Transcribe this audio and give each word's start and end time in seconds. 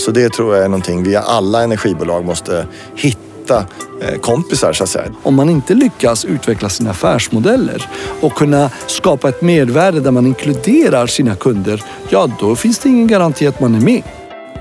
Så 0.00 0.10
det 0.10 0.32
tror 0.32 0.54
jag 0.54 0.64
är 0.64 0.68
någonting 0.68 1.02
vi 1.02 1.16
alla 1.16 1.62
energibolag 1.62 2.24
måste 2.24 2.66
hitta 2.96 3.66
eh, 4.02 4.20
kompisar 4.20 4.72
så 4.72 4.84
att 4.84 4.90
säga. 4.90 5.14
Om 5.22 5.34
man 5.34 5.48
inte 5.50 5.74
lyckas 5.74 6.24
utveckla 6.24 6.68
sina 6.68 6.90
affärsmodeller 6.90 7.88
och 8.20 8.34
kunna 8.34 8.70
skapa 8.86 9.28
ett 9.28 9.42
mervärde 9.42 10.00
där 10.00 10.10
man 10.10 10.26
inkluderar 10.26 11.06
sina 11.06 11.34
kunder, 11.34 11.82
ja 12.08 12.28
då 12.40 12.56
finns 12.56 12.78
det 12.78 12.88
ingen 12.88 13.06
garanti 13.06 13.46
att 13.46 13.60
man 13.60 13.74
är 13.74 13.80
med. 13.80 14.02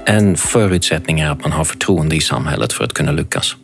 En 0.05 0.37
förutsättning 0.37 1.19
är 1.19 1.31
att 1.31 1.41
man 1.41 1.51
har 1.51 1.63
förtroende 1.63 2.15
i 2.15 2.21
samhället 2.21 2.73
för 2.73 2.83
att 2.83 2.93
kunna 2.93 3.11
lyckas. 3.11 3.55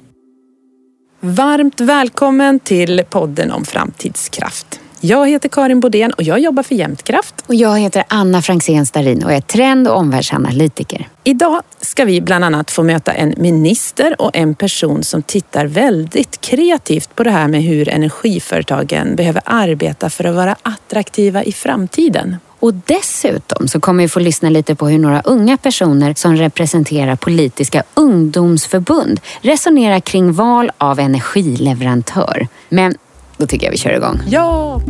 Varmt 1.19 1.81
välkommen 1.81 2.59
till 2.59 3.03
podden 3.09 3.51
om 3.51 3.65
framtidskraft. 3.65 4.79
Jag 4.99 5.29
heter 5.29 5.49
Karin 5.49 5.79
Bodén 5.79 6.11
och 6.11 6.23
jag 6.23 6.39
jobbar 6.39 6.63
för 6.63 6.75
Jämtkraft. 6.75 7.35
Och 7.47 7.55
jag 7.55 7.79
heter 7.79 8.03
Anna 8.07 8.41
Fransén 8.41 8.85
Starin 8.85 9.23
och 9.23 9.33
är 9.33 9.41
trend 9.41 9.87
och 9.87 9.97
omvärldsanalytiker. 9.97 11.07
Idag 11.23 11.61
ska 11.81 12.05
vi 12.05 12.21
bland 12.21 12.45
annat 12.45 12.71
få 12.71 12.83
möta 12.83 13.13
en 13.13 13.33
minister 13.37 14.21
och 14.21 14.31
en 14.33 14.55
person 14.55 15.03
som 15.03 15.21
tittar 15.21 15.65
väldigt 15.65 16.41
kreativt 16.41 17.15
på 17.15 17.23
det 17.23 17.31
här 17.31 17.47
med 17.47 17.63
hur 17.63 17.89
energiföretagen 17.89 19.15
behöver 19.15 19.41
arbeta 19.45 20.09
för 20.09 20.23
att 20.23 20.35
vara 20.35 20.55
attraktiva 20.63 21.43
i 21.43 21.51
framtiden. 21.51 22.35
Och 22.59 22.73
dessutom 22.73 23.67
så 23.67 23.79
kommer 23.79 24.03
vi 24.03 24.09
få 24.09 24.19
lyssna 24.19 24.49
lite 24.49 24.75
på 24.75 24.87
hur 24.87 24.99
några 24.99 25.21
unga 25.21 25.57
personer 25.57 26.13
som 26.13 26.35
representerar 26.35 27.15
politiska 27.15 27.83
ungdomsförbund 27.93 29.19
resonerar 29.41 29.99
kring 29.99 30.33
val 30.33 30.71
av 30.77 30.99
energileverantör. 30.99 32.47
Men 32.69 32.95
då 33.37 33.47
tycker 33.47 33.65
jag 33.65 33.71
vi 33.71 33.77
kör 33.77 33.93
igång. 33.93 34.19
Ja! 34.27 34.81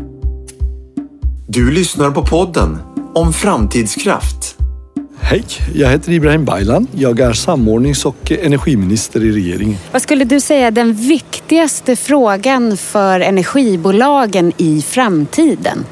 Du 1.48 1.72
lyssnar 1.72 2.12
på 2.12 2.26
podden 2.26 2.78
om 3.14 3.34
framtidskraft. 3.34 4.58
Hej, 5.20 5.44
jag 5.74 5.90
heter 5.90 6.12
Ibrahim 6.12 6.46
Baylan. 6.46 6.88
Jag 6.92 7.20
är 7.20 7.34
samordnings 7.34 8.06
och 8.06 8.32
energiminister 8.32 9.24
i 9.24 9.32
regeringen. 9.32 9.78
Vad 9.92 10.02
skulle 10.02 10.26
du 10.26 10.40
säga 10.40 10.68
är 10.68 10.72
den 10.72 10.94
viktigaste 10.94 11.96
frågan 11.96 12.78
för 12.78 13.20
energibolagen 13.20 14.52
i 14.58 14.82
framtiden? 14.82 15.86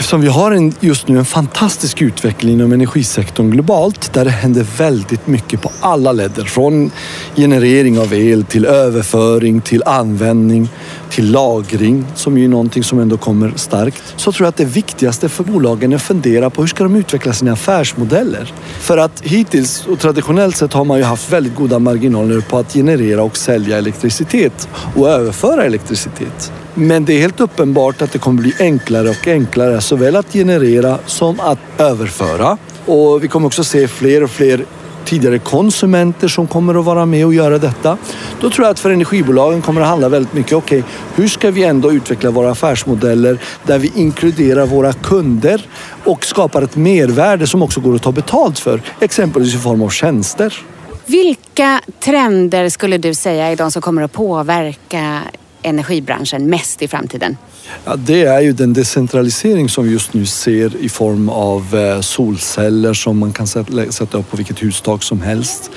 Eftersom 0.00 0.20
vi 0.20 0.28
har 0.28 0.52
en, 0.52 0.72
just 0.80 1.08
nu 1.08 1.18
en 1.18 1.24
fantastisk 1.24 2.02
utveckling 2.02 2.52
inom 2.52 2.72
energisektorn 2.72 3.50
globalt 3.50 4.12
där 4.12 4.24
det 4.24 4.30
händer 4.30 4.66
väldigt 4.78 5.26
mycket 5.26 5.62
på 5.62 5.72
alla 5.80 6.12
ledder. 6.12 6.44
Från 6.44 6.90
generering 7.36 7.98
av 7.98 8.14
el 8.14 8.44
till 8.44 8.64
överföring, 8.64 9.60
till 9.60 9.82
användning, 9.86 10.68
till 11.10 11.30
lagring 11.30 12.06
som 12.14 12.38
ju 12.38 12.44
är 12.44 12.48
någonting 12.48 12.84
som 12.84 12.98
ändå 12.98 13.16
kommer 13.16 13.52
starkt. 13.56 14.14
Så 14.16 14.32
tror 14.32 14.44
jag 14.44 14.48
att 14.48 14.56
det 14.56 14.64
viktigaste 14.64 15.28
för 15.28 15.44
bolagen 15.44 15.92
är 15.92 15.96
att 15.96 16.02
fundera 16.02 16.50
på 16.50 16.62
hur 16.62 16.68
ska 16.68 16.84
de 16.84 16.96
utveckla 16.96 17.32
sina 17.32 17.52
affärsmodeller? 17.52 18.52
För 18.78 18.98
att 18.98 19.20
hittills 19.20 19.86
och 19.86 19.98
traditionellt 19.98 20.56
sett 20.56 20.72
har 20.72 20.84
man 20.84 20.98
ju 20.98 21.04
haft 21.04 21.32
väldigt 21.32 21.54
goda 21.54 21.78
marginaler 21.78 22.40
på 22.40 22.58
att 22.58 22.72
generera 22.72 23.22
och 23.22 23.36
sälja 23.36 23.78
elektricitet 23.78 24.68
och 24.96 25.08
överföra 25.08 25.64
elektricitet. 25.64 26.52
Men 26.74 27.04
det 27.04 27.12
är 27.12 27.20
helt 27.20 27.40
uppenbart 27.40 28.02
att 28.02 28.12
det 28.12 28.18
kommer 28.18 28.42
bli 28.42 28.54
enklare 28.58 29.08
och 29.08 29.26
enklare 29.26 29.80
såväl 29.80 30.16
att 30.16 30.32
generera 30.32 30.98
som 31.06 31.40
att 31.40 31.58
överföra. 31.78 32.58
Och 32.86 33.24
vi 33.24 33.28
kommer 33.28 33.46
också 33.46 33.64
se 33.64 33.88
fler 33.88 34.22
och 34.22 34.30
fler 34.30 34.64
tidigare 35.04 35.38
konsumenter 35.38 36.28
som 36.28 36.46
kommer 36.46 36.74
att 36.74 36.84
vara 36.84 37.06
med 37.06 37.26
och 37.26 37.34
göra 37.34 37.58
detta. 37.58 37.96
Då 38.40 38.50
tror 38.50 38.66
jag 38.66 38.72
att 38.72 38.78
för 38.80 38.90
energibolagen 38.90 39.62
kommer 39.62 39.80
det 39.80 39.86
handla 39.86 40.08
väldigt 40.08 40.32
mycket, 40.32 40.52
okej, 40.52 40.78
okay, 40.78 40.90
hur 41.14 41.28
ska 41.28 41.50
vi 41.50 41.64
ändå 41.64 41.92
utveckla 41.92 42.30
våra 42.30 42.50
affärsmodeller 42.50 43.38
där 43.66 43.78
vi 43.78 43.92
inkluderar 43.94 44.66
våra 44.66 44.92
kunder 44.92 45.66
och 46.04 46.24
skapar 46.24 46.62
ett 46.62 46.76
mervärde 46.76 47.46
som 47.46 47.62
också 47.62 47.80
går 47.80 47.94
att 47.94 48.02
ta 48.02 48.12
betalt 48.12 48.58
för, 48.58 48.82
exempelvis 49.00 49.54
i 49.54 49.58
form 49.58 49.82
av 49.82 49.88
tjänster. 49.88 50.64
Vilka 51.06 51.80
trender 52.00 52.68
skulle 52.68 52.98
du 52.98 53.14
säga 53.14 53.46
är 53.46 53.56
de 53.56 53.70
som 53.70 53.82
kommer 53.82 54.02
att 54.02 54.12
påverka 54.12 55.20
energibranschen 55.62 56.50
mest 56.50 56.82
i 56.82 56.88
framtiden? 56.88 57.36
Ja, 57.84 57.96
det 57.96 58.22
är 58.22 58.40
ju 58.40 58.52
den 58.52 58.72
decentralisering 58.72 59.68
som 59.68 59.84
vi 59.84 59.90
just 59.90 60.14
nu 60.14 60.26
ser 60.26 60.76
i 60.76 60.88
form 60.88 61.28
av 61.28 61.76
eh, 61.76 62.00
solceller 62.00 62.94
som 62.94 63.18
man 63.18 63.32
kan 63.32 63.46
sätta 63.46 64.18
upp 64.18 64.30
på 64.30 64.36
vilket 64.36 64.62
hustak 64.62 65.02
som 65.02 65.20
helst. 65.20 65.70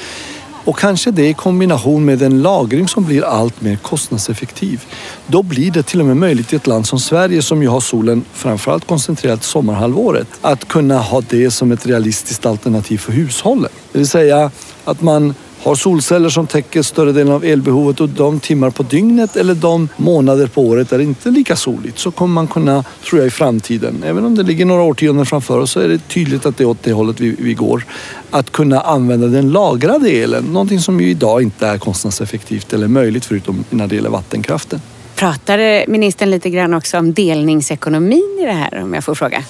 Och 0.66 0.78
kanske 0.78 1.12
det 1.12 1.30
i 1.30 1.34
kombination 1.34 2.06
med 2.06 2.22
en 2.22 2.41
lagring 2.41 2.88
som 2.88 3.06
blir 3.06 3.24
allt 3.24 3.62
mer 3.62 3.75
kostnadseffektiv. 3.75 4.85
Då 5.28 5.44
blir 5.44 5.72
det 5.72 5.84
till 5.84 6.00
och 6.00 6.06
med 6.06 6.18
möjligt 6.18 6.53
i 6.53 6.56
ett 6.56 6.68
land 6.68 6.88
som 6.88 7.00
Sverige 7.00 7.41
som 7.41 7.62
ju 7.62 7.68
har 7.68 7.80
solen 7.80 8.25
framförallt 8.34 8.88
koncentrerat 8.88 9.44
sommarhalvåret 9.44 10.28
att 10.41 10.68
kunna 10.68 10.97
ha 10.97 11.22
det 11.30 11.52
som 11.52 11.72
ett 11.72 11.86
realistiskt 11.86 12.46
alternativ 12.46 12.97
för 12.97 13.12
hushållen. 13.12 13.72
Det 13.91 13.97
vill 13.97 14.07
säga 14.07 14.52
att 14.84 15.02
man 15.02 15.34
har 15.63 15.75
solceller 15.75 16.29
som 16.29 16.47
täcker 16.47 16.81
större 16.81 17.12
delen 17.12 17.34
av 17.34 17.46
elbehovet 17.46 18.01
och 18.01 18.09
de 18.09 18.40
timmar 18.40 18.69
på 18.69 18.84
dygnet 18.84 19.35
eller 19.35 19.56
de 19.56 19.90
månader 19.97 20.47
på 20.47 20.62
året 20.62 20.90
där 20.90 20.97
det 20.97 21.03
inte 21.03 21.29
är 21.29 21.34
lika 21.34 21.56
soligt 21.56 22.00
så 22.00 22.12
kommer 22.12 22.34
man 22.34 22.47
kunna, 22.47 22.84
tror 23.09 23.19
jag 23.19 23.28
i 23.28 23.31
framtiden, 23.31 24.03
även 24.06 24.25
om 24.25 24.35
det 24.35 24.44
ligger 24.44 24.66
några 24.66 24.81
årtionden 24.81 25.25
framför 25.25 25.59
oss 25.59 25.72
så 25.72 25.79
är 25.79 25.88
det 25.88 26.07
tydligt 26.07 26.46
att 26.46 26.57
det 26.57 26.63
är 26.63 26.68
åt 26.68 26.84
det 26.84 26.91
hållet 26.91 27.19
vi, 27.19 27.35
vi 27.40 27.53
går. 27.53 27.85
Att 28.29 28.51
kunna 28.51 28.81
använda 28.81 29.28
den 29.28 29.51
lagrade 29.51 30.09
elen, 30.09 30.44
någonting 30.44 30.79
som 30.79 31.01
ju 31.01 31.09
idag 31.09 31.41
inte 31.41 31.68
är 31.68 31.78
kostnadseffektivt 31.78 32.74
eller 32.74 32.88
möjligt 32.88 33.25
förutom 33.25 33.63
när 33.69 33.88
det 33.88 33.95
gäller 33.95 34.09
vattenkraften. 34.09 34.81
Pratade 35.16 35.85
ministern 35.88 36.30
lite 36.30 36.50
grann 36.50 36.74
också 36.74 36.97
om 36.97 37.13
delningsekonomin 37.13 38.38
i 38.41 38.45
det 38.45 38.51
här 38.51 38.84
om 38.84 38.94
jag 38.94 39.03
får 39.03 39.16
fråga? 39.16 39.44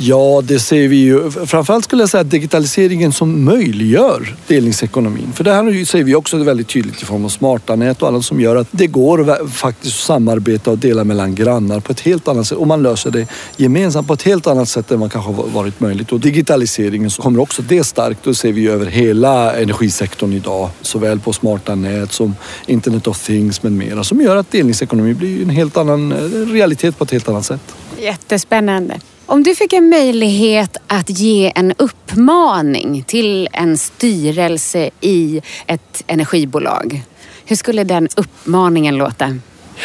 Ja, 0.00 0.42
det 0.44 0.58
ser 0.58 0.88
vi 0.88 0.96
ju. 0.96 1.30
Framförallt 1.30 1.84
skulle 1.84 2.02
jag 2.02 2.10
säga 2.10 2.24
digitaliseringen 2.24 3.12
som 3.12 3.44
möjliggör 3.44 4.36
delningsekonomin. 4.46 5.32
För 5.32 5.44
det 5.44 5.52
här 5.52 5.84
ser 5.84 6.02
vi 6.02 6.14
också 6.14 6.36
väldigt 6.36 6.68
tydligt 6.68 7.02
i 7.02 7.04
form 7.04 7.24
av 7.24 7.28
smarta 7.28 7.76
nät 7.76 8.02
och 8.02 8.08
annat 8.08 8.24
som 8.24 8.40
gör 8.40 8.56
att 8.56 8.68
det 8.70 8.86
går 8.86 9.48
faktiskt 9.48 9.96
att 9.96 10.06
samarbeta 10.06 10.70
och 10.70 10.78
dela 10.78 11.04
mellan 11.04 11.34
grannar 11.34 11.80
på 11.80 11.92
ett 11.92 12.00
helt 12.00 12.28
annat 12.28 12.46
sätt 12.46 12.58
och 12.58 12.66
man 12.66 12.82
löser 12.82 13.10
det 13.10 13.26
gemensamt 13.56 14.06
på 14.06 14.12
ett 14.14 14.22
helt 14.22 14.46
annat 14.46 14.68
sätt 14.68 14.90
än 14.90 15.00
vad 15.00 15.12
kanske 15.12 15.32
har 15.32 15.48
varit 15.48 15.80
möjligt. 15.80 16.12
Och 16.12 16.20
digitaliseringen 16.20 17.10
så 17.10 17.22
kommer 17.22 17.40
också 17.40 17.62
det 17.62 17.84
starkt 17.84 18.26
och 18.26 18.32
det 18.32 18.38
ser 18.38 18.52
vi 18.52 18.68
över 18.68 18.86
hela 18.86 19.56
energisektorn 19.56 20.32
idag. 20.32 20.70
Såväl 20.80 21.20
på 21.20 21.32
smarta 21.32 21.74
nät 21.74 22.12
som 22.12 22.36
Internet 22.66 23.06
of 23.06 23.26
Things 23.26 23.62
med 23.62 23.72
mera 23.72 24.04
som 24.04 24.20
gör 24.20 24.36
att 24.36 24.50
delningsekonomi 24.50 25.14
blir 25.14 25.42
en 25.42 25.50
helt 25.50 25.76
annan 25.76 26.12
eh, 26.12 26.52
realitet 26.52 26.98
på 26.98 27.04
ett 27.04 27.10
helt 27.10 27.28
annat 27.28 27.46
sätt. 27.46 27.74
Jättespännande. 28.00 29.00
Om 29.30 29.42
du 29.42 29.54
fick 29.54 29.72
en 29.72 29.88
möjlighet 29.88 30.76
att 30.86 31.10
ge 31.10 31.52
en 31.54 31.74
uppmaning 31.78 33.04
till 33.06 33.48
en 33.52 33.78
styrelse 33.78 34.90
i 35.00 35.40
ett 35.66 36.04
energibolag, 36.06 37.02
hur 37.44 37.56
skulle 37.56 37.84
den 37.84 38.08
uppmaningen 38.16 38.96
låta? 38.96 39.38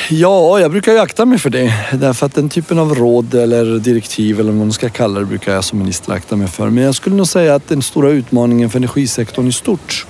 Ja, 0.09 0.59
jag 0.59 0.71
brukar 0.71 0.91
ju 0.91 0.99
akta 0.99 1.25
mig 1.25 1.39
för 1.39 1.49
det. 1.49 1.73
Därför 1.93 2.25
att 2.25 2.35
den 2.35 2.49
typen 2.49 2.79
av 2.79 2.95
råd 2.95 3.33
eller 3.33 3.79
direktiv 3.79 4.39
eller 4.39 4.51
vad 4.51 4.59
man 4.59 4.73
ska 4.73 4.89
kalla 4.89 5.19
det 5.19 5.25
brukar 5.25 5.53
jag 5.53 5.63
som 5.63 5.79
minister 5.79 6.13
akta 6.13 6.35
mig 6.35 6.47
för. 6.47 6.69
Men 6.69 6.83
jag 6.83 6.95
skulle 6.95 7.15
nog 7.15 7.27
säga 7.27 7.55
att 7.55 7.67
den 7.67 7.81
stora 7.81 8.09
utmaningen 8.09 8.69
för 8.69 8.79
energisektorn 8.79 9.47
i 9.47 9.53
stort 9.53 10.05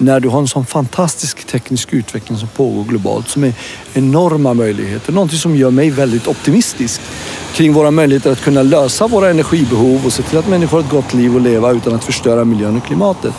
när 0.00 0.20
du 0.20 0.28
har 0.28 0.40
en 0.40 0.48
sån 0.48 0.66
fantastisk 0.66 1.44
teknisk 1.46 1.92
utveckling 1.92 2.38
som 2.38 2.48
pågår 2.48 2.84
globalt 2.84 3.28
som 3.28 3.44
är 3.44 3.52
enorma 3.94 4.54
möjligheter. 4.54 5.12
Någonting 5.12 5.38
som 5.38 5.56
gör 5.56 5.70
mig 5.70 5.90
väldigt 5.90 6.26
optimistisk 6.28 7.00
kring 7.54 7.72
våra 7.72 7.90
möjligheter 7.90 8.32
att 8.32 8.40
kunna 8.40 8.62
lösa 8.62 9.06
våra 9.06 9.30
energibehov 9.30 10.06
och 10.06 10.12
se 10.12 10.22
till 10.22 10.38
att 10.38 10.48
människor 10.48 10.78
har 10.78 10.84
ett 10.84 10.90
gott 10.90 11.14
liv 11.14 11.36
att 11.36 11.42
leva 11.42 11.70
utan 11.70 11.94
att 11.94 12.04
förstöra 12.04 12.44
miljön 12.44 12.76
och 12.76 12.84
klimatet. 12.86 13.34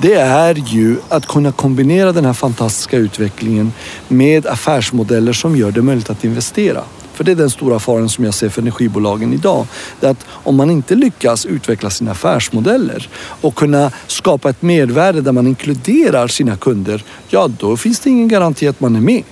Det 0.00 0.14
är 0.14 0.54
ju 0.54 0.96
att 1.08 1.26
kunna 1.26 1.52
kombinera 1.52 2.12
den 2.12 2.24
här 2.24 2.32
fantastiska 2.32 2.96
utvecklingen 2.96 3.72
med 4.08 4.46
affärsmodeller 4.46 5.32
som 5.32 5.56
gör 5.56 5.70
det 5.70 5.82
möjligt 5.82 6.10
att 6.10 6.24
investera. 6.24 6.82
För 7.14 7.24
det 7.24 7.32
är 7.32 7.36
den 7.36 7.50
stora 7.50 7.78
faran 7.78 8.08
som 8.08 8.24
jag 8.24 8.34
ser 8.34 8.48
för 8.48 8.62
energibolagen 8.62 9.32
idag. 9.32 9.66
Det 10.00 10.06
är 10.06 10.10
att 10.10 10.26
om 10.28 10.56
man 10.56 10.70
inte 10.70 10.94
lyckas 10.94 11.46
utveckla 11.46 11.90
sina 11.90 12.10
affärsmodeller 12.10 13.08
och 13.40 13.54
kunna 13.54 13.90
skapa 14.06 14.50
ett 14.50 14.62
mervärde 14.62 15.20
där 15.20 15.32
man 15.32 15.46
inkluderar 15.46 16.28
sina 16.28 16.56
kunder, 16.56 17.04
ja 17.28 17.48
då 17.58 17.76
finns 17.76 18.00
det 18.00 18.10
ingen 18.10 18.28
garanti 18.28 18.68
att 18.68 18.80
man 18.80 18.96
är 18.96 19.00
med. 19.00 19.22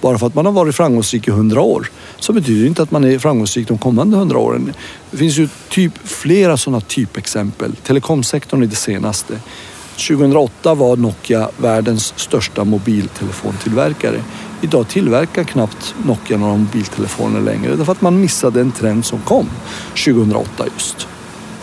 Bara 0.00 0.18
för 0.18 0.26
att 0.26 0.34
man 0.34 0.46
har 0.46 0.52
varit 0.52 0.74
framgångsrik 0.74 1.28
i 1.28 1.30
hundra 1.30 1.60
år 1.60 1.90
så 2.18 2.32
betyder 2.32 2.60
det 2.62 2.68
inte 2.68 2.82
att 2.82 2.90
man 2.90 3.04
är 3.04 3.18
framgångsrik 3.18 3.68
de 3.68 3.78
kommande 3.78 4.16
hundra 4.16 4.38
åren. 4.38 4.72
Det 5.10 5.16
finns 5.16 5.38
ju 5.38 5.48
typ 5.68 5.92
flera 6.04 6.56
sådana 6.56 6.80
typexempel. 6.80 7.76
Telekomsektorn 7.76 8.62
är 8.62 8.66
det 8.66 8.76
senaste. 8.76 9.34
2008 10.08 10.74
var 10.74 10.96
Nokia 10.96 11.50
världens 11.56 12.14
största 12.16 12.64
mobiltelefontillverkare. 12.64 14.22
Idag 14.60 14.88
tillverkar 14.88 15.44
knappt 15.44 15.94
Nokia 16.04 16.36
några 16.36 16.56
mobiltelefoner 16.56 17.40
längre 17.40 17.76
därför 17.76 17.92
att 17.92 18.00
man 18.00 18.20
missade 18.20 18.60
en 18.60 18.72
trend 18.72 19.04
som 19.04 19.20
kom 19.20 19.50
2008 20.04 20.64
just. 20.74 21.08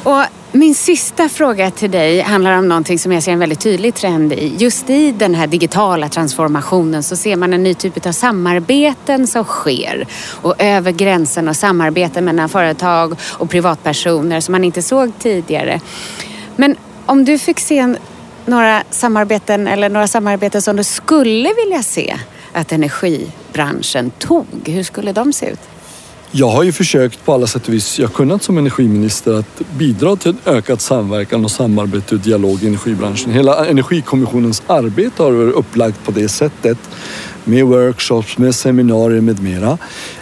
Och 0.03 0.23
min 0.51 0.75
sista 0.75 1.29
fråga 1.29 1.71
till 1.71 1.91
dig 1.91 2.21
handlar 2.21 2.57
om 2.57 2.67
någonting 2.67 2.99
som 2.99 3.11
jag 3.11 3.23
ser 3.23 3.31
en 3.31 3.39
väldigt 3.39 3.59
tydlig 3.59 3.93
trend 3.93 4.33
i. 4.33 4.55
Just 4.57 4.89
i 4.89 5.11
den 5.11 5.35
här 5.35 5.47
digitala 5.47 6.09
transformationen 6.09 7.03
så 7.03 7.15
ser 7.15 7.35
man 7.35 7.53
en 7.53 7.63
ny 7.63 7.73
typ 7.73 8.05
av 8.05 8.11
samarbeten 8.11 9.27
som 9.27 9.43
sker. 9.43 10.07
Och 10.41 10.55
över 10.59 10.91
gränsen 10.91 11.47
och 11.47 11.55
samarbeten 11.55 12.25
mellan 12.25 12.49
företag 12.49 13.15
och 13.21 13.49
privatpersoner 13.49 14.39
som 14.39 14.51
man 14.51 14.63
inte 14.63 14.81
såg 14.81 15.11
tidigare. 15.19 15.81
Men 16.55 16.75
om 17.05 17.25
du 17.25 17.39
fick 17.39 17.59
se 17.59 17.95
några 18.45 18.83
samarbeten 18.89 19.67
eller 19.67 19.89
några 19.89 20.07
samarbeten 20.07 20.61
som 20.61 20.75
du 20.75 20.83
skulle 20.83 21.53
vilja 21.53 21.83
se 21.83 22.17
att 22.53 22.71
energibranschen 22.71 24.11
tog? 24.19 24.45
Hur 24.65 24.83
skulle 24.83 25.11
de 25.11 25.33
se 25.33 25.49
ut? 25.49 25.59
Jag 26.31 26.49
har 26.49 26.63
ju 26.63 26.71
försökt 26.71 27.25
på 27.25 27.33
alla 27.33 27.47
sätt 27.47 27.67
och 27.67 27.73
vis 27.73 27.99
jag 27.99 28.13
kunnat 28.13 28.43
som 28.43 28.57
energiminister 28.57 29.33
att 29.33 29.61
bidra 29.77 30.15
till 30.15 30.31
en 30.31 30.53
ökad 30.53 30.81
samverkan 30.81 31.43
och 31.45 31.51
samarbete 31.51 32.15
och 32.15 32.21
dialog 32.21 32.63
i 32.63 32.67
energibranschen. 32.67 33.31
Hela 33.31 33.65
Energikommissionens 33.65 34.63
arbete 34.67 35.23
har 35.23 35.31
varit 35.31 35.55
upplagt 35.55 36.03
på 36.05 36.11
det 36.11 36.29
sättet 36.29 36.77
med 37.47 37.65
workshops, 37.65 38.37
med 38.37 38.55
seminarier 38.55 39.21
med 39.21 39.43
mera. 39.43 39.77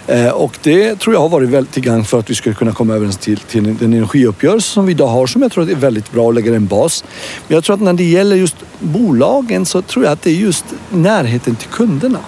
Eh, 0.07 0.29
och 0.29 0.57
det 0.63 0.95
tror 0.95 1.15
jag 1.15 1.21
har 1.21 1.29
varit 1.29 1.49
väldigt 1.49 1.73
till 1.73 1.83
gagn 1.83 2.05
för 2.05 2.19
att 2.19 2.29
vi 2.29 2.35
skulle 2.35 2.55
kunna 2.55 2.71
komma 2.71 2.93
överens 2.95 3.17
till, 3.17 3.39
till 3.39 3.63
den 3.63 3.93
energiuppgörelse 3.93 4.69
som 4.69 4.85
vi 4.85 4.91
idag 4.91 5.07
har 5.07 5.27
som 5.27 5.41
jag 5.41 5.51
tror 5.51 5.69
är 5.69 5.75
väldigt 5.75 6.11
bra 6.11 6.25
och 6.25 6.33
lägger 6.33 6.53
en 6.53 6.67
bas. 6.67 7.03
Men 7.47 7.55
jag 7.55 7.63
tror 7.63 7.73
att 7.73 7.81
när 7.81 7.93
det 7.93 8.03
gäller 8.03 8.35
just 8.35 8.55
bolagen 8.79 9.65
så 9.65 9.81
tror 9.81 10.05
jag 10.05 10.11
att 10.11 10.21
det 10.21 10.29
är 10.29 10.35
just 10.35 10.65
närheten 10.89 11.55
till 11.55 11.69
kunderna. 11.69 12.19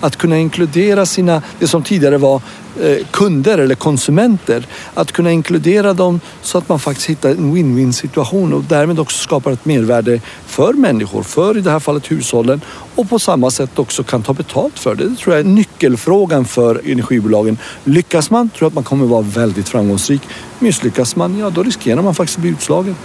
Att 0.00 0.16
kunna 0.16 0.38
inkludera 0.38 1.06
sina, 1.06 1.42
det 1.58 1.68
som 1.68 1.82
tidigare 1.82 2.18
var 2.18 2.40
eh, 2.80 2.96
kunder 3.10 3.58
eller 3.58 3.74
konsumenter. 3.74 4.66
Att 4.94 5.12
kunna 5.12 5.32
inkludera 5.32 5.94
dem 5.94 6.20
så 6.42 6.58
att 6.58 6.68
man 6.68 6.80
faktiskt 6.80 7.10
hittar 7.10 7.30
en 7.30 7.56
win-win 7.56 7.92
situation 7.92 8.52
och 8.52 8.64
därmed 8.64 9.00
också 9.00 9.18
skapar 9.18 9.52
ett 9.52 9.64
mervärde 9.64 10.20
för 10.46 10.72
människor, 10.72 11.22
för 11.22 11.58
i 11.58 11.60
det 11.60 11.70
här 11.70 11.80
fallet 11.80 12.10
hushållen 12.10 12.60
och 12.94 13.08
på 13.08 13.18
samma 13.18 13.50
sätt 13.50 13.78
också 13.78 14.02
kan 14.02 14.22
ta 14.22 14.32
betalt 14.32 14.78
för 14.78 14.94
det. 14.94 15.08
Det 15.08 15.16
tror 15.16 15.36
jag 15.36 15.46
är 15.46 15.48
nyckelfrågan 15.48 16.44
för 16.44 16.80
energibolagen. 16.84 17.58
Lyckas 17.84 18.30
man 18.30 18.48
tror 18.48 18.62
jag 18.62 18.68
att 18.68 18.74
man 18.74 18.84
kommer 18.84 19.06
vara 19.06 19.22
väldigt 19.22 19.68
framgångsrik. 19.68 20.22
Misslyckas 20.58 21.16
man, 21.16 21.38
ja 21.38 21.50
då 21.50 21.62
riskerar 21.62 22.02
man 22.02 22.14
faktiskt 22.14 22.38
att 22.38 22.42
bli 22.42 22.50
utslagen. 22.50 22.96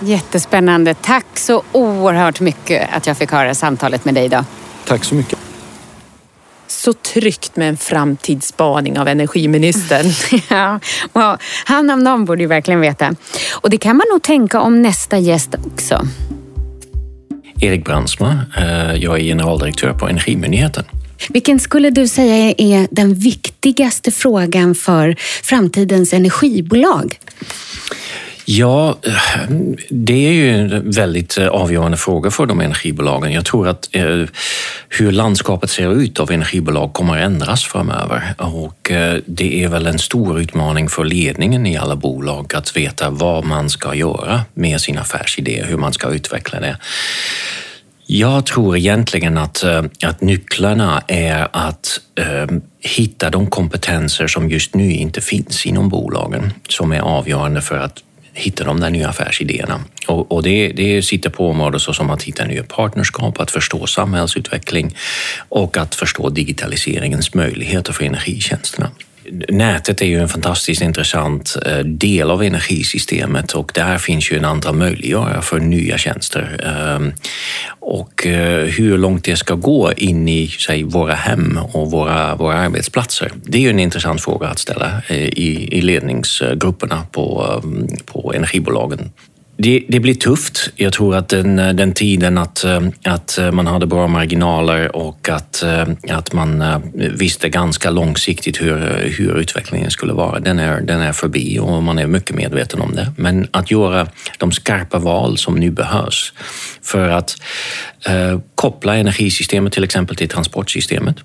Jättespännande. 0.00 0.94
Tack 0.94 1.26
så 1.38 1.62
oerhört 1.72 2.40
mycket 2.40 2.88
att 2.92 3.06
jag 3.06 3.16
fick 3.16 3.30
höra 3.30 3.54
samtalet 3.54 4.04
med 4.04 4.14
dig 4.14 4.24
idag. 4.24 4.44
Tack 4.86 5.04
så 5.04 5.14
mycket. 5.14 5.38
Så 6.72 6.92
tryggt 6.92 7.56
med 7.56 7.68
en 7.68 7.76
framtidsspaning 7.76 8.98
av 8.98 9.08
energiministern. 9.08 10.06
ja, 10.50 10.80
wow. 11.12 11.36
han 11.64 11.90
om 11.90 12.04
någon 12.04 12.24
borde 12.24 12.42
ju 12.42 12.48
verkligen 12.48 12.80
veta. 12.80 13.14
Och 13.52 13.70
det 13.70 13.78
kan 13.78 13.96
man 13.96 14.06
nog 14.12 14.22
tänka 14.22 14.60
om 14.60 14.82
nästa 14.82 15.18
gäst 15.18 15.54
också. 15.66 16.06
Erik 17.60 17.84
Brandsma, 17.84 18.44
eh, 18.56 18.94
jag 18.94 19.18
är 19.18 19.22
generaldirektör 19.22 19.92
på 19.92 20.08
Energimyndigheten. 20.08 20.84
Vilken 21.28 21.60
skulle 21.60 21.90
du 21.90 22.08
säga 22.08 22.54
är 22.58 22.88
den 22.90 23.14
viktigaste 23.14 24.10
frågan 24.10 24.74
för 24.74 25.16
framtidens 25.42 26.12
energibolag? 26.12 27.18
Ja, 28.44 28.98
det 29.90 30.26
är 30.26 30.32
ju 30.32 30.50
en 30.50 30.90
väldigt 30.90 31.38
eh, 31.38 31.48
avgörande 31.48 31.96
fråga 31.96 32.30
för 32.30 32.46
de 32.46 32.60
energibolagen. 32.60 33.32
Jag 33.32 33.44
tror 33.44 33.68
att 33.68 33.88
eh, 33.92 34.24
hur 34.88 35.12
landskapet 35.12 35.70
ser 35.70 35.92
ut 35.92 36.20
av 36.20 36.30
energibolag 36.30 36.92
kommer 36.92 37.16
att 37.16 37.24
ändras 37.24 37.64
framöver 37.64 38.34
och 38.38 38.90
eh, 38.90 39.18
det 39.26 39.64
är 39.64 39.68
väl 39.68 39.86
en 39.86 39.98
stor 39.98 40.40
utmaning 40.40 40.88
för 40.88 41.04
ledningen 41.04 41.66
i 41.66 41.76
alla 41.76 41.96
bolag 41.96 42.54
att 42.54 42.76
veta 42.76 43.10
vad 43.10 43.44
man 43.44 43.70
ska 43.70 43.94
göra 43.94 44.40
med 44.54 44.80
sin 44.80 44.98
affärsidé, 44.98 45.64
hur 45.68 45.76
man 45.76 45.92
ska 45.92 46.10
utveckla 46.10 46.60
det. 46.60 46.76
Jag 48.06 48.46
tror 48.46 48.76
egentligen 48.76 49.38
att, 49.38 49.64
att 50.04 50.20
nycklarna 50.20 51.02
är 51.06 51.48
att 51.52 52.00
eh, 52.18 52.56
hitta 52.80 53.30
de 53.30 53.46
kompetenser 53.46 54.26
som 54.26 54.50
just 54.50 54.74
nu 54.74 54.92
inte 54.92 55.20
finns 55.20 55.66
inom 55.66 55.88
bolagen 55.88 56.52
som 56.68 56.92
är 56.92 57.00
avgörande 57.00 57.60
för 57.60 57.78
att 57.78 58.02
hitta 58.34 58.64
de 58.64 58.80
där 58.80 58.90
nya 58.90 59.08
affärsidéerna. 59.08 59.80
Och, 60.06 60.32
och 60.32 60.42
det, 60.42 60.68
det 60.68 61.02
sitter 61.02 61.30
på 61.30 61.48
områden 61.48 61.80
som 61.80 62.10
att 62.10 62.22
hitta 62.22 62.44
nya 62.44 62.62
partnerskap, 62.62 63.40
att 63.40 63.50
förstå 63.50 63.86
samhällsutveckling 63.86 64.96
och 65.48 65.76
att 65.76 65.94
förstå 65.94 66.28
digitaliseringens 66.28 67.34
möjligheter 67.34 67.92
för 67.92 68.04
energitjänsterna. 68.04 68.90
Nätet 69.48 70.02
är 70.02 70.06
ju 70.06 70.20
en 70.20 70.28
fantastiskt 70.28 70.82
intressant 70.82 71.56
eh, 71.66 71.78
del 71.78 72.30
av 72.30 72.42
energisystemet 72.42 73.52
och 73.52 73.72
där 73.74 73.98
finns 73.98 74.32
ju 74.32 74.36
en 74.38 74.44
antal 74.44 74.74
möjliggörare 74.74 75.42
för 75.42 75.58
nya 75.60 75.98
tjänster. 75.98 76.60
Ehm, 76.64 77.12
och 77.80 78.26
eh, 78.26 78.64
hur 78.64 78.98
långt 78.98 79.24
det 79.24 79.36
ska 79.36 79.54
gå 79.54 79.92
in 79.96 80.28
i 80.28 80.48
säg, 80.48 80.82
våra 80.82 81.14
hem 81.14 81.58
och 81.72 81.90
våra, 81.90 82.34
våra 82.36 82.58
arbetsplatser, 82.58 83.32
det 83.42 83.58
är 83.58 83.62
ju 83.62 83.70
en 83.70 83.80
intressant 83.80 84.22
fråga 84.22 84.48
att 84.48 84.58
ställa 84.58 85.02
eh, 85.08 85.16
i, 85.16 85.68
i 85.72 85.80
ledningsgrupperna 85.80 87.06
på, 87.12 87.60
ehm, 87.64 87.86
på 88.06 88.32
energibolagen 88.34 89.10
det, 89.62 89.84
det, 89.88 90.00
blir 90.00 90.14
tufft. 90.14 90.70
Jag 90.76 90.92
tror 90.92 91.16
att 91.16 91.28
den, 91.28 91.58
eh, 91.58 91.72
den 91.72 91.92
tiden 91.92 92.38
att, 92.38 92.64
eh, 92.64 92.80
att 93.04 93.38
eh, 93.38 93.52
man 93.52 93.66
hade 93.66 93.86
bra 93.86 94.06
marginaler 94.06 94.96
och 94.96 95.28
att, 95.28 95.64
att 96.10 96.32
man 96.32 96.82
visste 96.94 97.48
ganska 97.48 97.90
långsiktigt 97.90 98.62
hur, 98.62 98.76
hur 99.18 99.38
utvecklingen 99.38 99.90
skulle 99.90 100.12
vara, 100.12 100.40
den 100.40 100.58
är, 100.58 100.80
den 100.80 101.00
är 101.00 101.12
förbi 101.12 101.58
och 101.58 101.82
man 101.82 101.98
är 101.98 102.06
mycket 102.06 102.36
medveten 102.36 102.80
om 102.80 102.94
det. 102.94 103.12
Men 103.16 103.48
att 103.50 103.70
göra 103.70 104.06
de 104.38 104.52
skarpa 104.52 104.98
val 104.98 105.38
som 105.38 105.54
nu 105.54 105.70
behövs 105.70 106.32
för 106.82 107.08
att 107.08 107.36
eh, 108.06 108.40
koppla 108.54 108.96
energisystemet 108.96 109.72
till 109.72 109.84
exempel 109.84 110.16
till 110.16 110.28
transportsystemet 110.28 111.16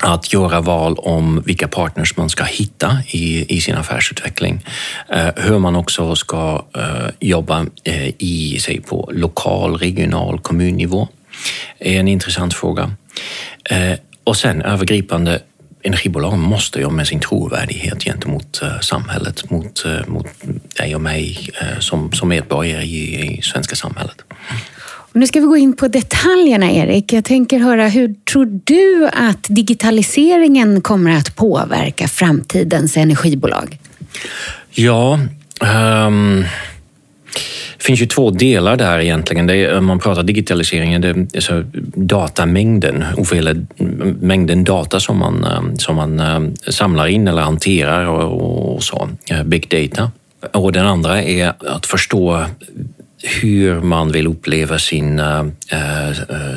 att 0.00 0.32
göra 0.32 0.60
val 0.60 0.94
om 0.98 1.42
vilka 1.46 1.68
partners 1.68 2.16
man 2.16 2.28
ska 2.28 2.44
hitta 2.44 2.98
i, 3.06 3.56
i 3.56 3.60
sin 3.60 3.74
affärsutveckling. 3.74 4.64
Eh, 5.08 5.28
hur 5.36 5.58
man 5.58 5.76
också 5.76 6.16
ska 6.16 6.64
eh, 6.76 7.10
jobba 7.20 7.66
eh, 7.84 8.08
i, 8.18 8.58
sig 8.60 8.80
på 8.80 9.10
lokal, 9.12 9.76
regional, 9.76 10.38
kommunnivå 10.38 11.08
är 11.78 12.00
en 12.00 12.08
intressant 12.08 12.54
fråga. 12.54 12.90
Eh, 13.70 13.98
och 14.24 14.36
sen 14.36 14.62
övergripande 14.62 15.40
energibolag 15.82 16.38
måste 16.38 16.80
jobba 16.80 16.94
med 16.94 17.06
sin 17.06 17.20
trovärdighet 17.20 18.04
gentemot 18.04 18.62
eh, 18.62 18.80
samhället, 18.80 19.50
mot, 19.50 19.84
eh, 19.84 20.06
mot 20.06 20.26
dig 20.78 20.94
och 20.94 21.00
mig 21.00 21.50
som, 21.78 22.12
som 22.12 22.28
medborgare 22.28 22.82
i, 22.82 23.36
i 23.38 23.42
svenska 23.42 23.76
samhället. 23.76 24.16
Och 25.12 25.20
nu 25.20 25.26
ska 25.26 25.40
vi 25.40 25.46
gå 25.46 25.56
in 25.56 25.76
på 25.76 25.88
detaljerna, 25.88 26.72
Erik. 26.72 27.12
Jag 27.12 27.24
tänker 27.24 27.58
höra, 27.58 27.88
hur 27.88 28.14
tror 28.14 28.60
du 28.64 29.08
att 29.12 29.46
digitaliseringen 29.48 30.80
kommer 30.80 31.16
att 31.16 31.36
påverka 31.36 32.08
framtidens 32.08 32.96
energibolag? 32.96 33.78
Ja, 34.70 35.18
um... 36.00 36.44
Det 37.78 37.86
finns 37.86 38.02
ju 38.02 38.06
två 38.06 38.30
delar 38.30 38.76
där 38.76 38.98
egentligen. 38.98 39.46
Det 39.46 39.56
är, 39.56 39.78
om 39.78 39.84
man 39.84 39.98
pratar 39.98 40.22
digitaliseringen, 40.22 41.00
det 41.00 41.08
är 41.08 41.40
så 41.40 41.64
datamängden, 41.94 43.04
mängden 44.20 44.64
data 44.64 45.00
som 45.00 45.18
man, 45.18 45.44
ehm, 45.44 45.76
som 45.76 45.96
man 45.96 46.20
ehm, 46.20 46.54
samlar 46.56 47.06
in 47.06 47.28
eller 47.28 47.42
hanterar 47.42 48.06
och, 48.06 48.74
och 48.74 48.82
så, 48.82 49.08
eh, 49.30 49.42
big 49.42 49.68
data. 49.68 50.10
Och 50.52 50.72
den 50.72 50.86
andra 50.86 51.22
är 51.22 51.52
att 51.68 51.86
förstå 51.86 52.44
hur 53.22 53.80
man 53.80 54.12
vill 54.12 54.26
uppleva 54.26 54.78
sin, 54.78 55.20
uh, 55.20 55.46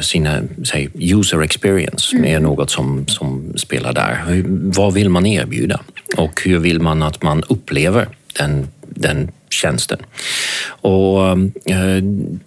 sina 0.02 0.42
säg, 0.64 0.90
user 0.94 1.42
experience 1.42 2.16
mm. 2.16 2.36
är 2.36 2.40
något 2.40 2.70
som, 2.70 3.08
som 3.08 3.54
spelar 3.58 3.94
där. 3.94 4.24
Hur, 4.28 4.46
vad 4.48 4.94
vill 4.94 5.10
man 5.10 5.26
erbjuda 5.26 5.80
och 6.18 6.42
hur 6.46 6.60
vill 6.60 6.82
man 6.82 7.04
att 7.04 7.24
man 7.24 7.44
upplever 7.44 8.08
den, 8.40 8.68
den 8.90 9.32
tjänsten? 9.50 10.00
Och, 10.68 11.38
uh, 11.72 12.04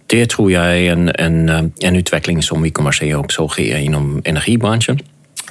det 0.06 0.30
tror 0.30 0.52
jag 0.52 0.64
är 0.64 0.92
en, 0.92 1.08
en, 1.08 1.72
en 1.80 1.96
utveckling 1.96 2.42
som 2.42 2.62
vi 2.62 2.70
kommer 2.70 2.92
se 2.92 3.14
också 3.14 3.48
ske 3.48 3.80
inom 3.80 4.22
energibranschen. 4.24 4.98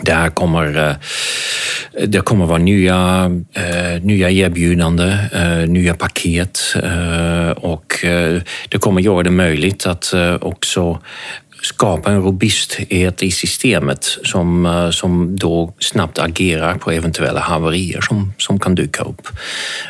Där 0.01 0.29
kommer, 0.29 0.95
det 2.05 2.19
kommer 2.19 2.45
vara 2.45 2.57
nya, 2.57 3.31
eh, 3.53 4.01
nya 4.01 4.29
erbjudanden, 4.29 5.09
eh, 5.33 5.69
nya 5.69 5.93
paket 5.93 6.59
eh, 6.83 7.49
och 7.49 8.05
det 8.69 8.77
kommer 8.79 9.01
göra 9.01 9.23
det 9.23 9.31
möjligt 9.31 9.85
att 9.85 10.13
också 10.41 10.99
skapa 11.61 12.11
en 12.11 12.21
robusthet 12.21 13.23
i 13.23 13.31
systemet 13.31 14.03
som, 14.23 14.65
eh, 14.65 14.89
som 14.89 15.35
då 15.35 15.73
snabbt 15.79 16.19
agerar 16.19 16.75
på 16.75 16.91
eventuella 16.91 17.39
haverier 17.39 18.01
som, 18.01 18.33
som 18.37 18.59
kan 18.59 18.75
dyka 18.75 19.03
upp. 19.03 19.27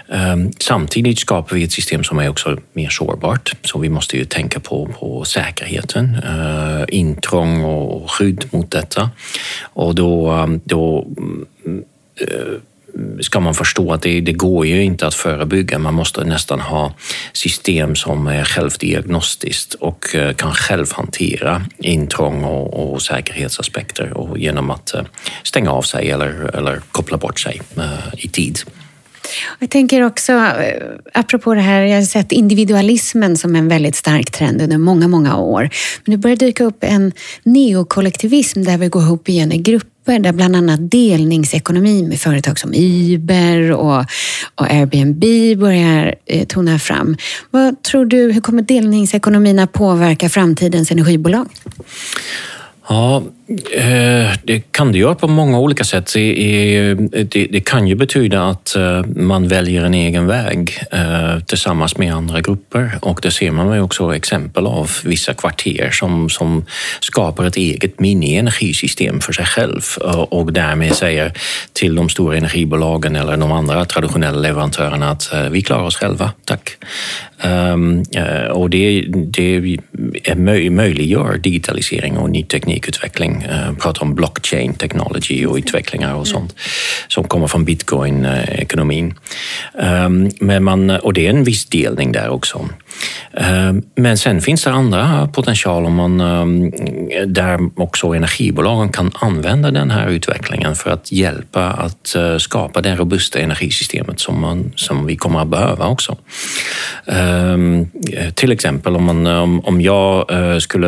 Ehm, 0.10 0.52
samtidigt 0.60 1.20
skapar 1.20 1.56
vi 1.56 1.64
ett 1.64 1.72
system 1.72 2.04
som 2.04 2.20
är 2.20 2.30
också 2.30 2.58
mer 2.74 2.90
sårbart, 2.90 3.52
så 3.64 3.80
vi 3.80 3.90
måste 3.90 4.18
ju 4.18 4.26
tänka 4.26 4.60
på, 4.60 4.90
på 5.00 5.26
säkerheten, 5.26 6.16
eh, 6.16 6.86
intrång 6.88 7.64
och 7.64 8.12
skydd 8.12 8.46
mot 8.52 8.72
detta. 8.72 9.10
Och 9.74 9.96
då, 9.96 10.46
då 10.64 11.08
mm, 11.18 11.84
Eh, 12.22 12.60
ska 13.22 13.40
man 13.40 13.54
förstå 13.54 13.94
att 13.94 14.02
det, 14.02 14.22
det, 14.22 14.34
går 14.34 14.66
ju 14.66 14.84
inte 14.84 15.08
att 15.08 15.14
förebygga. 15.14 15.80
Man 15.80 15.94
måste 15.94 16.24
nästan 16.24 16.60
ha 16.60 16.94
system 17.34 17.96
som 17.96 18.28
är 18.28 18.44
självdiagnostiskt 18.44 19.74
och 19.74 20.16
eh, 20.16 20.34
kan 20.34 20.54
själv 20.54 20.88
hantera 20.92 21.66
intrång 21.78 22.44
och, 22.44 22.94
och 22.94 23.02
säkerhetsaspekter 23.02 24.14
och 24.14 24.38
genom 24.38 24.70
att 24.70 24.94
eh, 24.94 25.02
stänga 25.44 25.72
av 25.72 25.82
sig 25.82 26.12
eller, 26.12 26.56
eller 26.56 26.82
koppla 26.92 27.18
bort 27.18 27.40
sig 27.40 27.62
i 28.18 28.28
tid. 28.28 28.60
Jag 29.60 29.70
tänker 29.70 30.02
också, 30.02 30.52
apropå 31.14 31.54
det 31.54 31.62
här, 31.62 31.82
jag 31.82 31.98
har 31.98 32.04
sett 32.04 32.32
individualismen 32.32 33.38
som 33.38 33.56
en 33.56 33.68
väldigt 33.68 33.96
stark 33.96 34.32
trend 34.32 34.62
under 34.62 34.78
många, 34.78 35.08
många 35.08 35.38
år. 35.38 35.70
Men 36.06 36.12
det 36.12 36.18
börjar 36.18 36.38
dyka 36.38 36.64
upp 36.64 36.78
en 36.84 37.12
neokollektivism 37.44 38.64
där 38.64 38.78
vi 38.78 38.88
går 38.88 39.02
ihop 39.02 39.30
igen 39.30 39.52
i 39.52 39.58
grupper 39.58 39.97
där 40.08 40.32
bland 40.32 40.56
annat 40.56 40.92
delningsekonomi 40.92 42.04
med 42.04 42.20
företag 42.20 42.60
som 42.60 42.74
Uber 42.74 43.72
och, 43.72 44.06
och 44.56 44.72
Airbnb 44.72 45.24
börjar 45.60 46.16
eh, 46.26 46.46
tona 46.46 46.80
fram. 46.80 47.18
Vad 47.52 47.84
tror 47.84 48.06
du, 48.06 48.32
hur 48.32 48.42
kommer 48.42 48.62
delningsekonomin 48.62 49.60
att 49.60 49.74
påverka 49.74 50.30
framtidens 50.30 50.92
energibolag? 50.92 51.48
Ja, 52.90 53.24
eh, 53.72 54.17
det 54.44 54.72
kan 54.72 54.92
det 54.92 54.98
göra 54.98 55.16
på 55.16 55.28
många 55.28 55.60
olika 55.60 55.84
sätt. 55.84 56.14
Det, 56.14 57.66
kan 57.66 57.88
ju 57.88 57.96
betyda 57.96 58.44
att 58.44 58.76
eh, 58.76 59.06
man 59.06 59.48
väljer 59.48 59.86
en 59.86 59.94
egen 59.94 60.28
väg 60.28 60.80
eh, 60.92 61.40
tillsammans 61.40 61.98
med 61.98 62.14
andra 62.14 62.42
grupper 62.42 62.92
och 63.02 63.20
det 63.22 63.32
ser 63.32 63.52
man 63.52 63.74
ju 63.74 63.82
också 63.82 64.16
exempel 64.16 64.68
av 64.68 64.92
vissa 65.04 65.34
kvarter 65.34 65.90
som, 65.92 66.30
som 66.30 66.66
skapar 67.00 67.46
ett 67.46 67.56
eget 67.56 68.00
mini-energisystem 68.00 69.20
för 69.20 69.34
sig 69.34 69.46
själv 69.46 69.82
eh, 70.04 70.20
och 70.20 70.54
därmed 70.54 70.96
säger 70.96 71.34
till 71.74 71.96
de 71.96 72.10
stora 72.10 72.38
energibolagen 72.38 73.16
eller 73.16 73.38
de 73.38 73.52
andra 73.52 73.86
traditionella 73.86 74.40
leverantörerna 74.40 75.12
att 75.12 75.34
vi 75.52 75.62
klarar 75.62 75.84
oss 75.84 75.96
själva, 75.96 76.32
tack. 76.46 76.78
Ehm, 77.42 78.04
och 78.52 78.70
det, 78.70 79.06
det 79.34 79.80
möjliggör 80.70 81.38
digitalisering 81.38 82.18
och 82.18 82.30
ny 82.30 82.44
teknikutveckling. 82.44 83.46
Uh, 83.46 83.78
pratar 83.78 84.04
om 84.04 84.16
blockchain 84.18 84.74
technology 84.74 85.46
och 85.46 85.56
utvecklingar 85.56 86.14
och 86.16 86.28
sånt 86.28 86.56
som 87.08 87.24
kommer 87.24 87.48
från 87.48 87.66
bitcoin-ekonomin. 87.66 89.14
Ehm, 89.80 90.30
men 90.40 90.64
man, 90.64 90.90
och 90.90 91.14
det 91.14 91.26
är 91.26 91.30
en 91.30 91.44
viss 91.44 91.66
delning 91.66 92.12
där 92.12 92.30
också. 92.30 92.70
Ehm, 93.34 93.84
men 93.96 94.18
sen 94.18 94.42
finns 94.42 94.64
det 94.64 94.72
andra 94.72 95.30
potential 95.34 95.86
om 95.86 95.94
man, 95.94 96.22
ehm, 96.22 96.72
där 97.26 97.60
också 97.76 98.08
energibolagen 98.08 98.90
kan 98.90 99.12
använda 99.14 99.72
den 99.72 99.92
här 99.92 100.08
utvecklingen 100.08 100.76
för 100.76 100.90
att 100.90 101.12
hjälpa 101.12 101.64
att 101.64 102.16
eh, 102.16 102.38
skapa 102.38 102.82
det 102.82 102.96
robusta 102.96 103.40
energisystemet 103.40 104.20
som, 104.20 104.42
man, 104.42 104.72
som 104.76 105.06
vi 105.06 105.16
kommer 105.16 105.40
att 105.42 105.48
behöva 105.48 105.88
också. 105.88 106.18
Eh, 107.06 107.58
till 108.34 108.52
exempel 108.52 108.96
om, 108.96 109.04
man, 109.04 109.28
om, 109.64 109.82
jag 109.82 110.32
eh, 110.32 110.58
skulle 110.58 110.88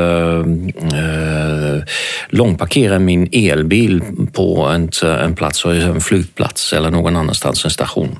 långparkera 2.29 2.99
min 2.99 3.18
elbil 3.31 4.01
på 4.33 4.63
en, 4.63 4.89
en 5.03 5.35
plats, 5.35 5.65
en 5.65 6.01
flygplats 6.01 6.73
eller 6.73 6.91
någon 6.91 7.15
annanstans, 7.15 7.65
en 7.65 7.71
station 7.71 8.19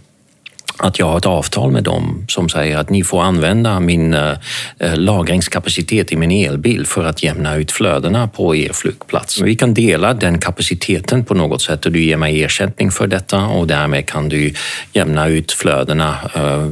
att 0.79 0.99
jag 0.99 1.05
har 1.05 1.17
ett 1.17 1.25
avtal 1.25 1.71
med 1.71 1.83
dem 1.83 2.25
som 2.27 2.49
säger 2.49 2.77
att 2.77 2.89
ni 2.89 3.03
får 3.03 3.21
använda 3.21 3.79
min 3.79 4.13
eh, 4.13 4.33
eh, 4.79 4.97
lagringskapacitet 4.97 6.11
i 6.11 6.15
min 6.15 6.31
elbil 6.31 6.85
för 6.85 7.05
att 7.05 7.23
jämna 7.23 7.55
ut 7.55 7.71
flödena 7.71 8.27
på 8.27 8.55
er 8.55 8.73
flygplats. 8.73 9.41
Vi 9.41 9.55
kan 9.55 9.73
dela 9.73 10.13
den 10.13 10.39
kapaciteten 10.39 11.25
på 11.25 11.33
något 11.33 11.61
sätt 11.61 11.85
och 11.85 11.91
du 11.91 12.03
ger 12.03 12.17
mig 12.17 12.43
ersättning 12.43 12.91
för 12.91 13.07
detta 13.07 13.45
och 13.45 13.67
därmed 13.67 14.05
kan 14.05 14.29
du 14.29 14.53
jämna 14.93 15.27
ut 15.27 15.51
flödena, 15.51 16.17
eh, 16.33 16.67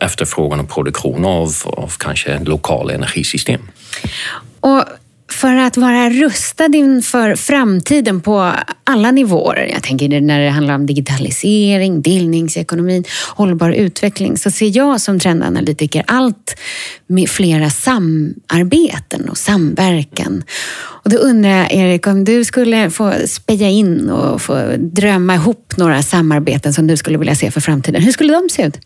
efterfrågan 0.00 0.60
och 0.60 0.68
produktion 0.68 1.24
av, 1.24 1.52
av 1.64 1.92
kanske 1.98 2.38
lokala 2.44 2.92
energisystem. 2.92 3.60
Och 4.60 4.84
för 5.36 5.56
att 5.56 5.76
vara 5.76 6.10
rustad 6.10 6.66
inför 6.66 7.36
framtiden 7.36 8.20
på 8.20 8.52
alla 8.84 9.10
nivåer. 9.10 9.70
Jag 9.72 9.82
tänker 9.82 10.20
när 10.20 10.40
det 10.40 10.50
handlar 10.50 10.74
om 10.74 10.86
digitalisering, 10.86 12.02
delningsekonomin, 12.02 13.04
hållbar 13.34 13.70
utveckling 13.70 14.36
så 14.36 14.50
ser 14.50 14.76
jag 14.76 15.00
som 15.00 15.20
trendanalytiker 15.20 16.04
allt 16.06 16.56
med 17.06 17.28
flera 17.28 17.70
samarbeten 17.70 19.28
och 19.28 19.38
samverkan. 19.38 20.42
Och 21.06 21.10
då 21.10 21.16
undrar 21.16 21.50
jag, 21.50 21.72
Erik, 21.72 22.06
om 22.06 22.24
du 22.24 22.44
skulle 22.44 22.90
få 22.90 23.12
speja 23.26 23.68
in 23.68 24.10
och 24.10 24.42
få 24.42 24.72
drömma 24.78 25.34
ihop 25.34 25.74
några 25.76 26.02
samarbeten 26.02 26.72
som 26.72 26.86
du 26.86 26.96
skulle 26.96 27.18
vilja 27.18 27.34
se 27.34 27.50
för 27.50 27.60
framtiden. 27.60 28.02
Hur 28.02 28.12
skulle 28.12 28.32
de 28.32 28.48
se 28.48 28.66
ut? 28.66 28.78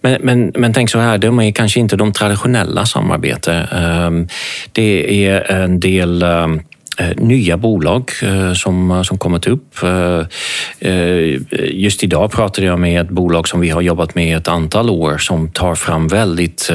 Men, 0.00 0.20
men, 0.22 0.52
men 0.54 0.72
tänk 0.72 0.90
så 0.90 0.98
här, 0.98 1.18
de 1.18 1.40
är 1.40 1.50
kanske 1.50 1.80
inte 1.80 1.96
de 1.96 2.12
traditionella 2.12 2.86
samarbeten. 2.86 3.64
Ehm, 3.64 4.28
det 4.72 5.26
är 5.26 5.52
en 5.52 5.80
del 5.80 6.22
ehm, 6.22 6.60
eh, 6.98 7.16
nya 7.16 7.56
bolag 7.56 8.10
eh, 8.22 8.52
som, 8.52 9.04
som 9.04 9.18
kommit 9.18 9.46
upp. 9.46 9.82
Eh, 9.82 11.38
just 11.70 12.04
idag 12.04 12.32
pratade 12.32 12.66
jag 12.66 12.78
med 12.78 13.00
ett 13.00 13.08
bolag 13.10 13.48
som 13.48 13.60
vi 13.60 13.70
har 13.70 13.80
jobbat 13.80 14.14
med 14.14 14.36
ett 14.36 14.48
antal 14.48 14.90
år 14.90 15.18
som 15.18 15.50
tar 15.50 15.74
fram 15.74 16.08
väldigt 16.08 16.70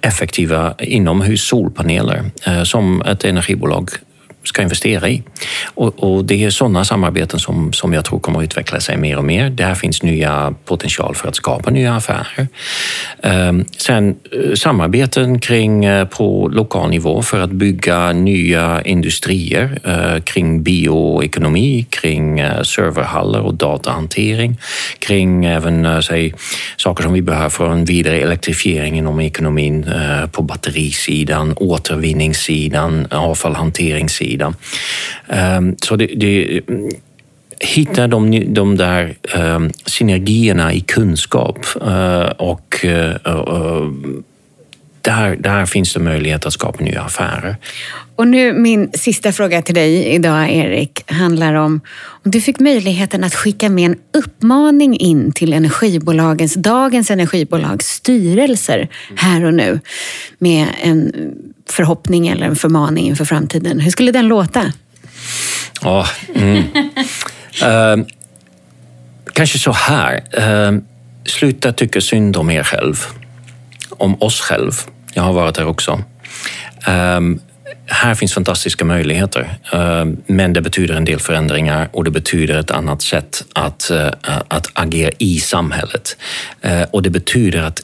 effektiva 0.00 0.74
inomhus 0.78 1.48
solpaneler 1.48 2.24
som 2.64 3.02
ett 3.02 3.24
energibolag 3.24 3.90
ska 4.48 4.62
investera 4.62 5.08
i. 5.08 5.22
Och, 5.74 6.02
och, 6.02 6.24
det 6.24 6.44
är 6.44 6.50
sådana 6.50 6.84
samarbeten 6.84 7.40
som, 7.40 7.72
som 7.72 7.92
jag 7.92 8.04
tror 8.04 8.20
kommer 8.20 8.38
att 8.38 8.44
utveckla 8.44 8.80
sig 8.80 8.96
mer 8.96 9.18
och 9.18 9.24
mer. 9.24 9.50
Där 9.50 9.74
finns 9.74 10.02
nya 10.02 10.54
potential 10.64 11.14
för 11.14 11.28
att 11.28 11.36
skapa 11.36 11.70
nya 11.70 11.94
affärer. 11.94 12.48
Ehm, 13.22 13.64
sen 13.76 14.16
eh, 14.32 14.54
samarbeten 14.54 15.38
kring 15.38 15.84
eh, 15.84 16.06
på 16.08 16.48
lokal 16.52 16.90
nivå 16.90 17.22
för 17.22 17.40
att 17.40 17.50
bygga 17.50 18.12
nya 18.12 18.82
industrier 18.82 19.78
eh, 19.84 20.22
kring 20.22 20.62
bioekonomi, 20.62 21.86
kring 21.90 22.38
serverhallar 22.64 23.40
och 23.40 23.54
datahantering, 23.54 24.58
kring 24.98 25.44
även 25.44 26.02
säg, 26.02 26.34
saker 26.76 27.02
som 27.02 27.12
vi 27.12 27.22
behöver 27.22 27.48
för 27.48 27.70
en 27.70 27.84
vidare 27.84 28.20
elektrifiering 28.20 28.98
inom 28.98 29.20
ekonomin 29.20 29.90
på 30.32 30.42
batterisidan, 30.42 31.54
återvinningssidan, 31.56 33.06
avfallshanteringssidan 33.10 34.37
sida. 34.38 34.54
Ehm, 35.28 35.76
så 35.82 35.96
det, 35.96 36.06
det 36.06 36.60
hitta 37.60 38.06
de, 38.06 38.44
de 38.54 38.76
där 38.76 39.14
ehm, 39.34 39.70
synergierna 39.86 40.72
i 40.72 40.80
kunskap 40.80 41.66
uh, 41.82 42.30
och 42.38 42.84
uh, 42.84 44.10
där, 45.02 45.36
där 45.36 45.66
finns 45.66 45.94
det 45.94 46.00
möjlighet 46.00 46.46
att 46.46 46.52
skapa 46.52 46.84
nya 46.84 47.02
affärer. 47.02 47.56
Och 48.16 48.28
nu 48.28 48.52
min 48.52 48.90
sista 48.92 49.32
fråga 49.32 49.62
till 49.62 49.74
dig 49.74 50.06
idag, 50.06 50.50
Erik, 50.50 51.10
handlar 51.10 51.54
om 51.54 51.80
om 52.24 52.30
du 52.30 52.40
fick 52.40 52.60
möjligheten 52.60 53.24
att 53.24 53.34
skicka 53.34 53.68
med 53.68 53.84
en 53.84 53.96
uppmaning 54.12 54.96
in 54.98 55.32
till 55.32 55.52
energibolagens, 55.52 56.54
dagens 56.54 57.10
energibolags 57.10 57.86
styrelser 57.86 58.88
här 59.16 59.44
och 59.44 59.54
nu 59.54 59.80
med 60.38 60.66
en 60.82 61.12
förhoppning 61.70 62.28
eller 62.28 62.46
en 62.46 62.56
förmaning 62.56 63.06
inför 63.06 63.24
framtiden. 63.24 63.80
Hur 63.80 63.90
skulle 63.90 64.12
den 64.12 64.28
låta? 64.28 64.72
Ja, 65.82 66.06
mm. 66.34 66.56
uh, 66.56 68.06
kanske 69.32 69.58
så 69.58 69.72
här. 69.72 70.22
Uh, 70.38 70.78
sluta 71.24 71.72
tycka 71.72 72.00
synd 72.00 72.36
om 72.36 72.50
er 72.50 72.62
själv. 72.62 73.06
Om 73.98 74.22
oss 74.22 74.40
själv. 74.40 74.72
Jag 75.14 75.22
har 75.22 75.32
varit 75.32 75.54
där 75.54 75.66
också. 75.66 76.02
Um, 76.88 77.40
här 77.86 78.14
finns 78.14 78.34
fantastiska 78.34 78.84
möjligheter, 78.84 79.58
men 80.26 80.52
det 80.52 80.60
betyder 80.60 80.94
en 80.94 81.04
del 81.04 81.18
förändringar 81.18 81.88
och 81.92 82.04
det 82.04 82.10
betyder 82.10 82.58
ett 82.58 82.70
annat 82.70 83.02
sätt 83.02 83.44
att, 83.52 83.90
att 84.48 84.70
agera 84.72 85.10
i 85.18 85.38
samhället. 85.38 86.16
Och 86.90 87.02
det 87.02 87.10
betyder 87.10 87.62
att 87.62 87.82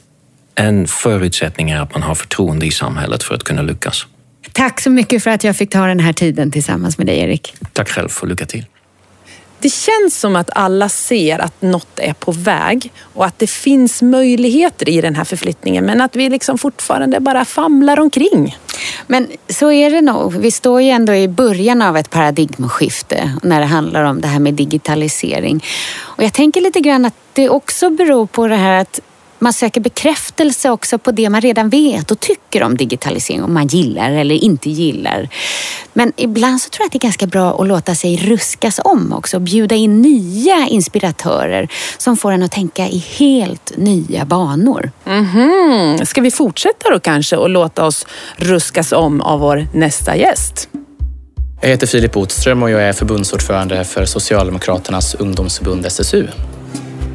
en 0.55 0.87
förutsättning 0.87 1.69
är 1.69 1.81
att 1.81 1.93
man 1.93 2.03
har 2.03 2.15
förtroende 2.15 2.65
i 2.65 2.71
samhället 2.71 3.23
för 3.23 3.35
att 3.35 3.43
kunna 3.43 3.61
lyckas. 3.61 4.07
Tack 4.51 4.81
så 4.81 4.89
mycket 4.89 5.23
för 5.23 5.31
att 5.31 5.43
jag 5.43 5.55
fick 5.55 5.69
ta 5.71 5.85
den 5.87 5.99
här 5.99 6.13
tiden 6.13 6.51
tillsammans 6.51 6.97
med 6.97 7.07
dig, 7.07 7.19
Erik. 7.19 7.53
Tack 7.73 7.89
själv 7.89 8.09
och 8.21 8.27
lycka 8.27 8.45
till. 8.45 8.65
Det 9.65 9.69
känns 9.69 10.19
som 10.19 10.35
att 10.35 10.49
alla 10.55 10.89
ser 10.89 11.39
att 11.39 11.61
något 11.61 11.99
är 11.99 12.13
på 12.13 12.31
väg 12.31 12.91
och 13.13 13.25
att 13.25 13.39
det 13.39 13.47
finns 13.47 14.01
möjligheter 14.01 14.89
i 14.89 15.01
den 15.01 15.15
här 15.15 15.23
förflyttningen 15.23 15.85
men 15.85 16.01
att 16.01 16.15
vi 16.15 16.29
liksom 16.29 16.57
fortfarande 16.57 17.19
bara 17.19 17.45
famlar 17.45 17.99
omkring. 17.99 18.57
Men 19.07 19.27
så 19.49 19.71
är 19.71 19.89
det 19.89 20.01
nog. 20.01 20.33
Vi 20.33 20.51
står 20.51 20.81
ju 20.81 20.89
ändå 20.89 21.13
i 21.13 21.27
början 21.27 21.81
av 21.81 21.97
ett 21.97 22.09
paradigmskifte 22.09 23.31
när 23.43 23.59
det 23.59 23.65
handlar 23.65 24.03
om 24.03 24.21
det 24.21 24.27
här 24.27 24.39
med 24.39 24.53
digitalisering. 24.53 25.63
Och 25.99 26.23
jag 26.23 26.33
tänker 26.33 26.61
lite 26.61 26.79
grann 26.79 27.05
att 27.05 27.15
det 27.33 27.49
också 27.49 27.89
beror 27.89 28.25
på 28.25 28.47
det 28.47 28.55
här 28.55 28.81
att 28.81 28.99
man 29.39 29.53
söker 29.53 29.81
bekräftelse 29.81 30.69
också 30.69 30.97
på 30.97 31.11
det 31.11 31.29
man 31.29 31.41
redan 31.41 31.69
vet 31.69 32.11
och 32.11 32.19
tycker 32.19 32.63
om 32.63 32.77
digitalisering, 32.77 33.43
om 33.43 33.53
man 33.53 33.67
gillar 33.67 34.11
eller 34.11 34.35
inte 34.35 34.69
gillar. 34.69 35.29
Men 35.93 36.13
ibland 36.17 36.61
så 36.61 36.69
tror 36.69 36.83
jag 36.83 36.85
att 36.85 36.91
det 36.91 36.97
är 36.97 37.07
ganska 37.07 37.27
bra 37.27 37.61
att 37.61 37.67
låta 37.67 37.95
sig 37.95 38.17
ruskas 38.17 38.79
om 38.83 39.13
också, 39.13 39.39
bjuda 39.39 39.75
in 39.75 40.01
nya 40.01 40.67
inspiratörer 40.67 41.67
som 41.97 42.17
får 42.17 42.31
en 42.31 42.43
att 42.43 42.51
tänka 42.51 42.87
i 42.87 42.97
helt 43.17 43.71
nya 43.77 44.25
banor. 44.25 44.91
Mm 45.05 45.25
-hmm. 45.25 46.05
Ska 46.05 46.21
vi 46.21 46.31
fortsätta 46.31 46.89
då 46.89 46.99
kanske 46.99 47.37
och 47.37 47.49
låta 47.49 47.85
oss 47.85 48.07
ruskas 48.37 48.91
om 48.91 49.21
av 49.21 49.39
vår 49.39 49.67
nästa 49.73 50.15
gäst? 50.15 50.69
Jag 51.61 51.69
heter 51.69 51.87
Filip 51.87 52.13
Botström 52.13 52.63
och 52.63 52.69
jag 52.69 52.81
är 52.81 52.93
förbundsordförande 52.93 53.83
för 53.83 54.05
Socialdemokraternas 54.05 55.15
ungdomsförbund 55.15 55.85
SSU. 55.85 56.27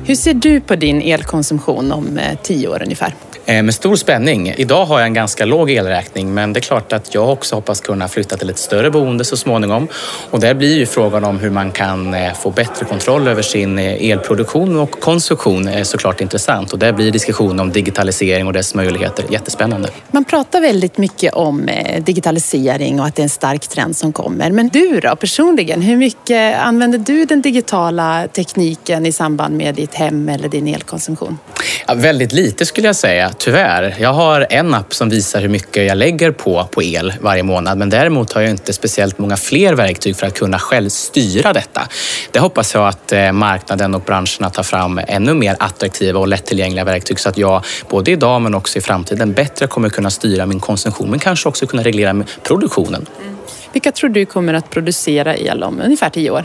Hur 0.05 0.15
ser 0.15 0.35
du 0.35 0.61
på 0.61 0.77
din 0.77 1.03
elkonsumtion 1.03 1.93
om 1.93 2.19
eh, 2.19 2.39
tio 2.43 2.69
år 2.69 2.83
ungefär? 2.83 3.15
Eh, 3.47 3.63
med 3.63 3.75
stor 3.75 3.97
spänning. 3.97 4.55
Idag 4.57 4.85
har 4.85 4.99
jag 4.99 5.07
en 5.07 5.15
ganska 5.15 5.45
låg 5.45 5.71
elräkning 5.71 6.35
men 6.35 6.53
det 6.53 6.59
är 6.59 6.63
klart 6.63 6.93
att 6.93 7.15
jag 7.15 7.31
också 7.31 7.55
hoppas 7.55 7.81
kunna 7.81 8.09
flytta 8.09 8.37
till 8.37 8.51
ett 8.51 8.59
större 8.59 8.91
boende 8.91 9.25
så 9.25 9.37
småningom. 9.37 9.89
Och 10.31 10.41
där 10.41 10.55
blir 10.55 10.79
ju 10.79 10.87
frågan 10.87 11.25
om 11.25 11.39
hur 11.39 11.51
man 11.51 11.73
kan 11.73 12.15
eh, 12.15 12.35
få 12.35 12.51
bättre 12.51 12.85
kontroll 12.87 13.29
över 13.29 13.43
sin 13.43 13.79
eh, 13.79 14.11
elproduktion 14.11 14.77
och 14.77 14.91
konsumtion 14.91 15.85
såklart 15.85 16.21
intressant. 16.21 16.73
Och 16.73 16.79
där 16.79 16.93
blir 16.93 17.11
diskussion 17.11 17.61
om 17.61 17.73
digitalisering 17.73 18.47
och 18.47 18.53
dess 18.53 18.75
möjligheter 18.75 19.25
jättespännande. 19.31 19.89
Man 20.11 20.25
pratar 20.25 20.61
väldigt 20.61 20.99
mycket 20.99 21.35
om 21.35 21.71
digitalisering 21.99 23.01
och 23.01 23.07
att 23.07 23.15
det 23.15 23.23
är 23.23 23.25
en 23.25 23.29
stark 23.29 23.69
trend 23.69 23.97
som 23.97 24.13
kommer. 24.13 24.51
Men 24.51 24.69
du 24.69 25.01
då 25.01 25.17
personligen, 25.17 25.83
hur 25.83 25.97
mycket 25.97 26.59
använder 26.59 26.99
du 26.99 27.25
den 27.25 27.43
digitala 27.43 28.29
tekniken 28.33 29.07
i 29.07 29.13
samband 29.13 29.57
med 29.57 29.75
ditt 29.75 29.95
hem 29.95 30.29
eller 30.29 30.49
din 30.49 30.67
elkonsumtion? 30.67 31.39
Ja, 31.87 31.95
väldigt 31.95 32.33
lite 32.33 32.67
skulle 32.67 32.87
jag 32.87 32.97
säga 32.97 33.30
tyvärr. 33.39 33.97
Jag 33.99 34.13
har 34.13 34.47
en 34.51 34.75
app 34.75 34.95
som 34.95 35.09
visar 35.09 35.41
hur 35.41 35.49
mycket 35.49 35.87
jag 35.87 35.99
lägger 35.99 36.31
på, 36.31 36.69
på 36.71 36.83
el 36.83 37.13
varje 37.21 37.43
månad 37.43 37.79
men 37.79 37.91
däremot 37.91 38.33
har 38.33 38.41
jag 38.41 38.51
inte 38.51 38.73
speciellt 38.73 39.19
många 39.19 39.37
fler 39.37 39.75
verktyg 39.75 40.17
för 40.17 40.27
att 40.27 40.39
kunna 40.39 40.59
själv 40.59 40.89
styra 40.89 41.53
detta. 41.53 41.89
Det 42.31 42.39
hoppas 42.39 42.75
jag 42.75 42.89
att 42.89 43.13
eh, 43.13 43.33
marknaden 43.33 43.95
och 43.95 44.01
branscherna 44.01 44.51
tar 44.51 44.63
fram 44.63 45.01
ännu 45.09 45.35
mer 45.35 45.57
attraktiva 45.59 46.21
och 46.21 46.29
lättillgängliga 46.29 46.85
verktyg 46.85 47.21
så 47.21 47.29
att 47.29 47.39
jag 47.39 47.65
både 47.89 48.11
idag 48.11 48.43
men 48.43 48.55
också 48.55 48.79
i 48.79 48.83
framtiden 48.83 49.33
bättre 49.33 49.67
kommer 49.67 49.89
kunna 49.89 50.11
styra 50.11 50.47
min 50.47 50.61
konsumtion 50.61 51.11
men 51.11 51.19
kanske 51.19 51.49
också 51.49 51.67
kunna 51.67 51.83
reglera 51.83 52.25
produktionen. 52.43 53.07
Mm. 53.21 53.37
Vilka 53.73 53.93
tror 53.93 54.11
du 54.11 54.27
kommer 54.27 54.55
att 54.55 54.71
producera 54.71 55.37
el 55.37 55.63
om 55.63 55.81
ungefär 55.85 56.11
tio 56.11 56.31
år? 56.31 56.45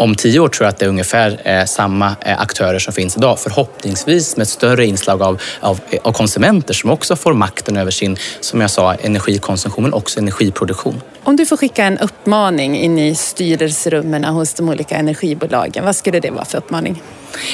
Om 0.00 0.14
tio 0.14 0.40
år 0.40 0.48
tror 0.48 0.64
jag 0.64 0.72
att 0.72 0.78
det 0.78 0.84
är 0.84 0.88
ungefär 0.88 1.40
eh, 1.44 1.64
samma 1.64 2.16
eh, 2.20 2.40
aktörer 2.40 2.78
som 2.78 2.92
finns 2.92 3.16
idag. 3.16 3.38
Förhoppningsvis 3.38 4.36
med 4.36 4.42
ett 4.42 4.48
större 4.48 4.86
inslag 4.86 5.22
av, 5.22 5.40
av, 5.60 5.80
av, 6.02 6.12
konsumenter 6.12 6.74
som 6.74 6.90
också 6.90 7.16
får 7.16 7.32
makten 7.32 7.76
över 7.76 7.90
sin, 7.90 8.16
som 8.40 8.60
jag 8.60 8.70
sa, 8.70 8.94
energikonsumtion 8.94 9.84
men 9.84 9.92
också 9.92 10.20
energiproduktion. 10.20 11.00
Om 11.22 11.36
du 11.36 11.46
får 11.46 11.56
skicka 11.56 11.84
en 11.84 11.98
uppmaning 11.98 12.78
in 12.78 12.98
i 12.98 13.14
styrelserummen 13.14 14.24
hos 14.24 14.54
de 14.54 14.68
olika 14.68 14.96
energibolagen, 14.96 15.84
vad 15.84 15.96
skulle 15.96 16.20
det 16.20 16.30
vara 16.30 16.44
för 16.44 16.58
uppmaning? 16.58 17.02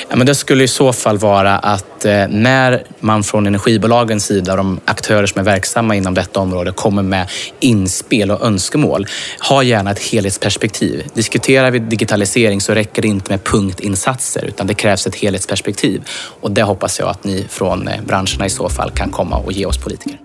Ja, 0.08 0.16
men 0.16 0.26
det 0.26 0.34
skulle 0.34 0.64
i 0.64 0.68
så 0.68 0.92
fall 0.92 1.18
vara 1.18 1.58
att 1.58 2.04
eh, 2.04 2.28
när 2.28 2.82
man 3.00 3.22
från 3.22 3.46
energibolagens 3.46 4.24
sida, 4.26 4.56
de 4.56 4.80
aktörer 4.84 5.26
som 5.26 5.40
är 5.40 5.44
verksamma 5.44 5.96
inom 5.96 6.14
detta 6.14 6.40
område, 6.40 6.72
kommer 6.72 7.02
med 7.02 7.28
inspel 7.60 8.30
och 8.30 8.46
önskemål, 8.46 9.06
ha 9.48 9.62
gärna 9.62 9.90
ett 9.90 9.98
helhetsperspektiv. 9.98 11.04
Diskuterar 11.14 11.70
vi 11.70 11.78
digitalisering 11.78 12.35
så 12.60 12.74
räcker 12.74 13.02
det 13.02 13.08
inte 13.08 13.30
med 13.30 13.44
punktinsatser 13.44 14.44
utan 14.44 14.66
det 14.66 14.74
krävs 14.74 15.06
ett 15.06 15.14
helhetsperspektiv. 15.14 16.02
Och 16.40 16.50
det 16.50 16.62
hoppas 16.62 16.98
jag 16.98 17.08
att 17.08 17.24
ni 17.24 17.46
från 17.48 17.88
eh, 17.88 18.02
branscherna 18.06 18.46
i 18.46 18.50
så 18.50 18.68
fall 18.68 18.90
kan 18.90 19.10
komma 19.10 19.36
och 19.36 19.52
ge 19.52 19.66
oss 19.66 19.78
politiker. 19.78 20.20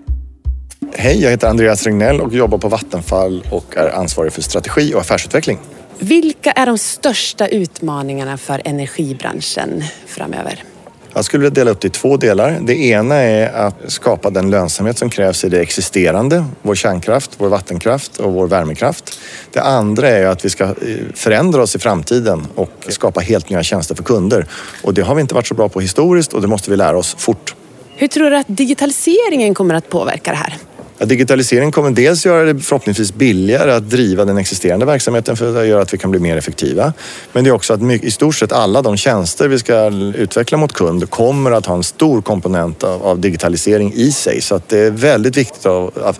Hej, 0.94 1.22
jag 1.22 1.30
heter 1.30 1.48
Andreas 1.48 1.84
Regnell 1.84 2.20
och 2.20 2.32
jobbar 2.32 2.58
på 2.58 2.68
Vattenfall 2.68 3.46
och 3.50 3.76
är 3.76 3.88
ansvarig 3.88 4.32
för 4.32 4.42
strategi 4.42 4.94
och 4.94 5.00
affärsutveckling. 5.00 5.58
Vilka 5.98 6.52
är 6.52 6.66
de 6.66 6.78
största 6.78 7.48
utmaningarna 7.48 8.38
för 8.38 8.62
energibranschen 8.64 9.84
framöver? 10.06 10.64
Jag 11.14 11.24
skulle 11.24 11.40
vilja 11.40 11.54
dela 11.54 11.70
upp 11.70 11.80
det 11.80 11.88
i 11.88 11.90
två 11.90 12.16
delar. 12.16 12.58
Det 12.62 12.74
ena 12.74 13.14
är 13.14 13.52
att 13.52 13.74
skapa 13.86 14.30
den 14.30 14.50
lönsamhet 14.50 14.98
som 14.98 15.10
krävs 15.10 15.44
i 15.44 15.48
det 15.48 15.60
existerande, 15.60 16.44
vår 16.62 16.74
kärnkraft, 16.74 17.30
vår 17.38 17.48
vattenkraft 17.48 18.16
och 18.16 18.32
vår 18.32 18.46
värmekraft. 18.46 19.18
Det 19.50 19.60
andra 19.60 20.08
är 20.08 20.26
att 20.26 20.44
vi 20.44 20.50
ska 20.50 20.64
eh, 20.64 20.72
förändra 21.14 21.62
oss 21.62 21.76
i 21.76 21.78
framtiden 21.78 22.46
och 22.54 22.70
skapa 22.88 23.20
helt 23.20 23.50
nya 23.50 23.62
tjänster 23.62 23.94
för 23.94 24.02
kunder. 24.02 24.46
Och 24.82 24.94
det 24.94 25.02
har 25.02 25.14
vi 25.14 25.20
inte 25.20 25.34
varit 25.34 25.46
så 25.46 25.54
bra 25.54 25.68
på 25.68 25.80
historiskt 25.80 26.32
och 26.32 26.40
det 26.40 26.48
måste 26.48 26.70
vi 26.70 26.76
lära 26.76 26.98
oss 26.98 27.14
fort. 27.18 27.54
Hur 27.96 28.08
tror 28.08 28.30
du 28.30 28.36
att 28.36 28.46
digitaliseringen 28.48 29.54
kommer 29.54 29.74
att 29.74 29.88
påverka 29.88 30.30
det 30.30 30.36
här? 30.36 30.58
Att 31.02 31.08
digitalisering 31.08 31.72
kommer 31.72 31.90
dels 31.90 32.26
göra 32.26 32.52
det 32.52 32.60
förhoppningsvis 32.60 33.14
billigare 33.14 33.72
att 33.72 33.90
driva 33.90 34.24
den 34.24 34.38
existerande 34.38 34.86
verksamheten 34.86 35.36
för 35.36 35.60
att 35.60 35.66
göra 35.66 35.82
att 35.82 35.94
vi 35.94 35.98
kan 35.98 36.10
bli 36.10 36.20
mer 36.20 36.36
effektiva. 36.36 36.92
Men 37.32 37.44
det 37.44 37.50
är 37.50 37.54
också 37.54 37.74
att 37.74 37.82
i 37.82 38.10
stort 38.10 38.34
sett 38.34 38.52
alla 38.52 38.82
de 38.82 38.96
tjänster 38.96 39.48
vi 39.48 39.58
ska 39.58 39.86
utveckla 40.16 40.58
mot 40.58 40.72
kund 40.72 41.10
kommer 41.10 41.50
att 41.50 41.66
ha 41.66 41.74
en 41.74 41.82
stor 41.82 42.22
komponent 42.22 42.84
av, 42.84 43.02
av 43.02 43.20
digitalisering 43.20 43.92
i 43.94 44.12
sig. 44.12 44.40
Så 44.40 44.54
att 44.54 44.68
det 44.68 44.78
är 44.78 44.90
väldigt 44.90 45.36
viktigt 45.36 45.62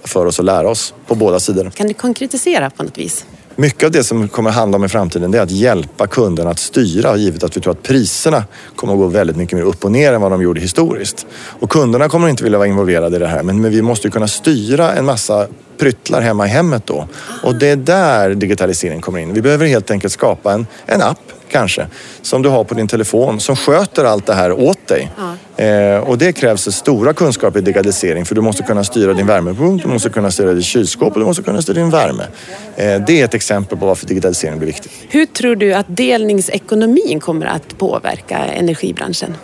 för 0.04 0.26
oss 0.26 0.38
att 0.38 0.44
lära 0.44 0.70
oss 0.70 0.94
på 1.06 1.14
båda 1.14 1.40
sidor. 1.40 1.70
Kan 1.70 1.88
du 1.88 1.94
konkretisera 1.94 2.70
på 2.70 2.82
något 2.82 2.98
vis? 2.98 3.24
Mycket 3.56 3.84
av 3.84 3.90
det 3.90 4.04
som 4.04 4.28
kommer 4.28 4.50
att 4.50 4.56
handla 4.56 4.76
om 4.76 4.84
i 4.84 4.88
framtiden 4.88 5.30
det 5.30 5.38
är 5.38 5.42
att 5.42 5.50
hjälpa 5.50 6.06
kunderna 6.06 6.50
att 6.50 6.58
styra 6.58 7.16
givet 7.16 7.42
att 7.42 7.56
vi 7.56 7.60
tror 7.60 7.72
att 7.72 7.82
priserna 7.82 8.44
kommer 8.76 8.92
att 8.92 8.98
gå 8.98 9.06
väldigt 9.06 9.36
mycket 9.36 9.58
mer 9.58 9.64
upp 9.64 9.84
och 9.84 9.92
ner 9.92 10.12
än 10.12 10.20
vad 10.20 10.30
de 10.30 10.42
gjorde 10.42 10.60
historiskt. 10.60 11.26
Och 11.32 11.70
kunderna 11.70 12.08
kommer 12.08 12.28
inte 12.28 12.44
vilja 12.44 12.58
vara 12.58 12.68
involverade 12.68 13.16
i 13.16 13.18
det 13.18 13.26
här 13.26 13.42
men, 13.42 13.70
vi 13.70 13.82
måste 13.82 14.10
kunna 14.10 14.28
styra 14.28 14.92
en 14.92 15.04
massa 15.04 15.46
pryttlar 15.78 16.20
hemma 16.20 16.46
i 16.46 16.48
hemmet 16.48 16.86
då. 16.86 17.08
Och 17.42 17.54
det 17.54 17.66
är 17.66 17.76
där 17.76 18.34
digitaliseringen 18.34 19.02
kommer 19.02 19.18
in. 19.18 19.34
Vi 19.34 19.42
behöver 19.42 19.66
helt 19.66 19.90
enkelt 19.90 20.12
skapa 20.12 20.52
en, 20.52 20.66
en 20.86 21.02
app 21.02 21.18
kanske, 21.48 21.86
som 22.22 22.42
du 22.42 22.48
har 22.48 22.64
på 22.64 22.74
din 22.74 22.88
telefon 22.88 23.40
som 23.40 23.56
sköter 23.56 24.04
allt 24.04 24.26
det 24.26 24.34
här 24.34 24.52
åt 24.52 24.86
dig. 24.88 25.10
Ja. 25.18 25.31
Eh, 25.62 25.98
och 25.98 26.18
det 26.18 26.32
krävs 26.32 26.74
stora 26.74 27.12
kunskaper 27.12 27.58
i 27.58 27.62
digitalisering 27.62 28.24
för 28.24 28.34
du 28.34 28.40
måste 28.40 28.62
kunna 28.62 28.84
styra 28.84 29.12
din 29.12 29.26
värmepump, 29.26 29.82
du 29.82 29.88
måste 29.88 30.10
kunna 30.10 30.30
styra 30.30 30.52
ditt 30.52 30.64
kylskåp 30.64 31.12
och 31.12 31.20
du 31.20 31.26
måste 31.26 31.42
kunna 31.42 31.62
styra 31.62 31.74
din 31.74 31.90
värme. 31.90 32.22
Eh, 32.76 33.04
det 33.06 33.20
är 33.20 33.24
ett 33.24 33.34
exempel 33.34 33.78
på 33.78 33.86
varför 33.86 34.06
digitalisering 34.06 34.58
blir 34.58 34.66
viktigt. 34.66 34.92
Hur 35.08 35.26
tror 35.26 35.56
du 35.56 35.74
att 35.74 35.86
delningsekonomin 35.88 37.20
kommer 37.20 37.46
att 37.46 37.78
påverka 37.78 38.38
energibranschen? 38.38 39.36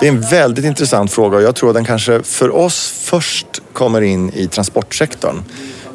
Det 0.00 0.06
är 0.06 0.12
en 0.12 0.20
väldigt 0.20 0.64
intressant 0.64 1.12
fråga 1.12 1.36
och 1.36 1.42
jag 1.42 1.54
tror 1.54 1.70
att 1.70 1.74
den 1.74 1.84
kanske 1.84 2.22
för 2.22 2.56
oss 2.56 2.90
först 3.02 3.46
kommer 3.72 4.00
in 4.00 4.32
i 4.34 4.46
transportsektorn. 4.46 5.42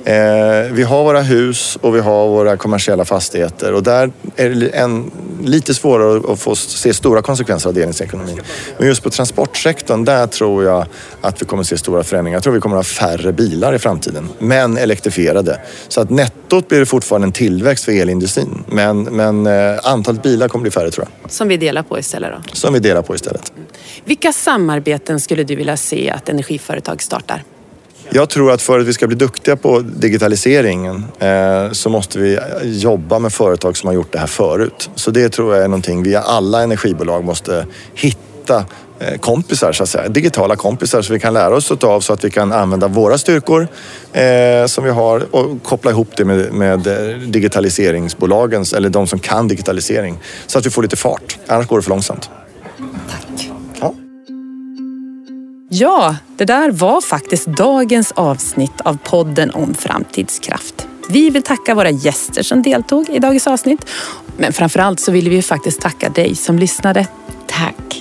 Eh, 0.06 0.72
vi 0.72 0.84
har 0.84 1.04
våra 1.04 1.22
hus 1.22 1.78
och 1.82 1.96
vi 1.96 2.00
har 2.00 2.28
våra 2.28 2.58
kommersiella 2.58 3.06
fastigheter 3.06 3.74
och 3.74 3.84
där 3.84 4.12
är 4.36 4.50
det 4.50 4.70
en, 4.70 5.12
lite 5.44 5.74
svårare 5.74 6.34
att 6.34 6.40
få 6.40 6.56
se 6.56 6.94
stora 6.94 7.22
konsekvenser 7.22 7.70
av 7.70 7.74
delningsekonomin. 7.76 8.42
Men 8.78 8.88
just 8.88 9.04
på 9.04 9.10
transportsektorn, 9.10 10.06
där 10.06 10.28
tror 10.28 10.64
jag 10.64 10.86
att 11.22 11.42
vi 11.42 11.46
kommer 11.46 11.64
se 11.64 11.78
stora 11.78 12.04
förändringar. 12.04 12.36
Jag 12.36 12.44
tror 12.44 12.54
vi 12.54 12.60
kommer 12.60 12.78
att 12.78 12.88
ha 12.88 13.08
färre 13.08 13.34
bilar 13.34 13.74
i 13.74 13.80
framtiden, 13.80 14.30
men 14.40 14.78
elektrifierade. 14.78 15.62
Så 15.88 16.02
att 16.02 16.10
nettot 16.10 16.68
blir 16.68 16.80
det 16.80 16.86
fortfarande 16.86 17.28
en 17.28 17.32
tillväxt 17.32 17.86
för 17.86 17.92
elindustrin. 17.92 18.64
Men, 18.68 19.04
men 19.04 19.48
eh, 19.48 19.80
antalet 19.84 20.24
bilar 20.24 20.48
kommer 20.48 20.62
bli 20.62 20.72
färre 20.72 20.92
tror 20.92 21.08
jag. 21.22 21.32
Som 21.32 21.48
vi 21.48 21.58
delar 21.58 21.84
på 21.84 22.00
istället 22.00 22.32
då? 22.32 22.56
Som 22.56 22.74
vi 22.74 22.80
delar 22.80 23.02
på 23.02 23.16
istället. 23.16 23.54
Vilka 24.06 24.34
samarbeten 24.34 25.20
skulle 25.20 25.44
du 25.44 25.56
vilja 25.56 25.78
se 25.78 26.10
att 26.10 26.30
energiföretag 26.30 27.02
startar? 27.02 27.44
Jag 28.14 28.30
tror 28.30 28.52
att 28.52 28.62
för 28.62 28.80
att 28.80 28.88
vi 28.88 28.94
ska 28.94 29.08
bli 29.08 29.16
duktiga 29.16 29.56
på 29.56 29.80
digitaliseringen 29.80 31.06
eh, 31.20 31.72
så 31.72 31.90
måste 31.90 32.20
vi 32.20 32.40
jobba 32.64 33.20
med 33.20 33.34
företag 33.34 33.78
som 33.78 33.88
har 33.88 33.94
gjort 33.94 34.12
det 34.12 34.20
här 34.20 34.28
förut. 34.28 34.90
Så 34.96 35.12
det 35.12 35.30
tror 35.30 35.56
jag 35.56 35.64
är 35.64 35.68
någonting 35.68 36.04
vi 36.04 36.16
alla 36.16 36.64
energibolag 36.64 37.24
måste 37.24 37.66
hitta 37.94 38.66
eh, 39.00 39.18
kompisar, 39.20 39.72
så 39.72 39.84
att 39.84 39.90
säga. 39.90 40.10
digitala 40.10 40.56
kompisar 40.56 41.02
som 41.02 41.14
vi 41.14 41.20
kan 41.20 41.34
lära 41.34 41.56
oss 41.56 41.72
av 41.72 42.02
så 42.02 42.14
att 42.14 42.24
vi 42.24 42.30
kan 42.30 42.52
använda 42.52 42.88
våra 42.88 43.18
styrkor 43.18 43.68
eh, 44.14 44.66
som 44.66 44.84
vi 44.84 44.90
har 44.90 45.36
och 45.36 45.64
koppla 45.64 45.92
ihop 45.92 46.10
det 46.18 46.26
med, 46.26 46.54
med 46.54 46.80
digitaliseringsbolagens, 47.28 48.74
eller 48.74 48.90
de 48.90 49.08
som 49.08 49.20
kan 49.20 49.48
digitalisering. 49.48 50.20
Så 50.48 50.60
att 50.60 50.66
vi 50.66 50.70
får 50.70 50.82
lite 50.82 50.96
fart, 50.96 51.38
annars 51.48 51.68
går 51.68 51.78
det 51.78 51.84
för 51.84 51.90
långsamt. 51.90 52.30
Ja, 55.74 56.16
det 56.38 56.46
där 56.46 56.72
var 56.72 57.02
faktiskt 57.02 57.48
dagens 57.48 58.12
avsnitt 58.12 58.82
av 58.82 58.98
podden 59.04 59.52
om 59.52 59.74
framtidskraft. 59.74 60.88
Vi 61.10 61.30
vill 61.30 61.44
tacka 61.44 61.76
våra 61.76 61.90
gäster 61.90 62.44
som 62.44 62.62
deltog 62.62 63.10
i 63.10 63.20
dagens 63.20 63.48
avsnitt. 63.48 63.90
Men 64.38 64.54
framförallt 64.54 65.00
så 65.00 65.12
vill 65.12 65.30
vi 65.30 65.42
faktiskt 65.42 65.82
tacka 65.82 66.10
dig 66.10 66.36
som 66.36 66.60
lyssnade. 66.60 67.08
Tack! 67.48 68.01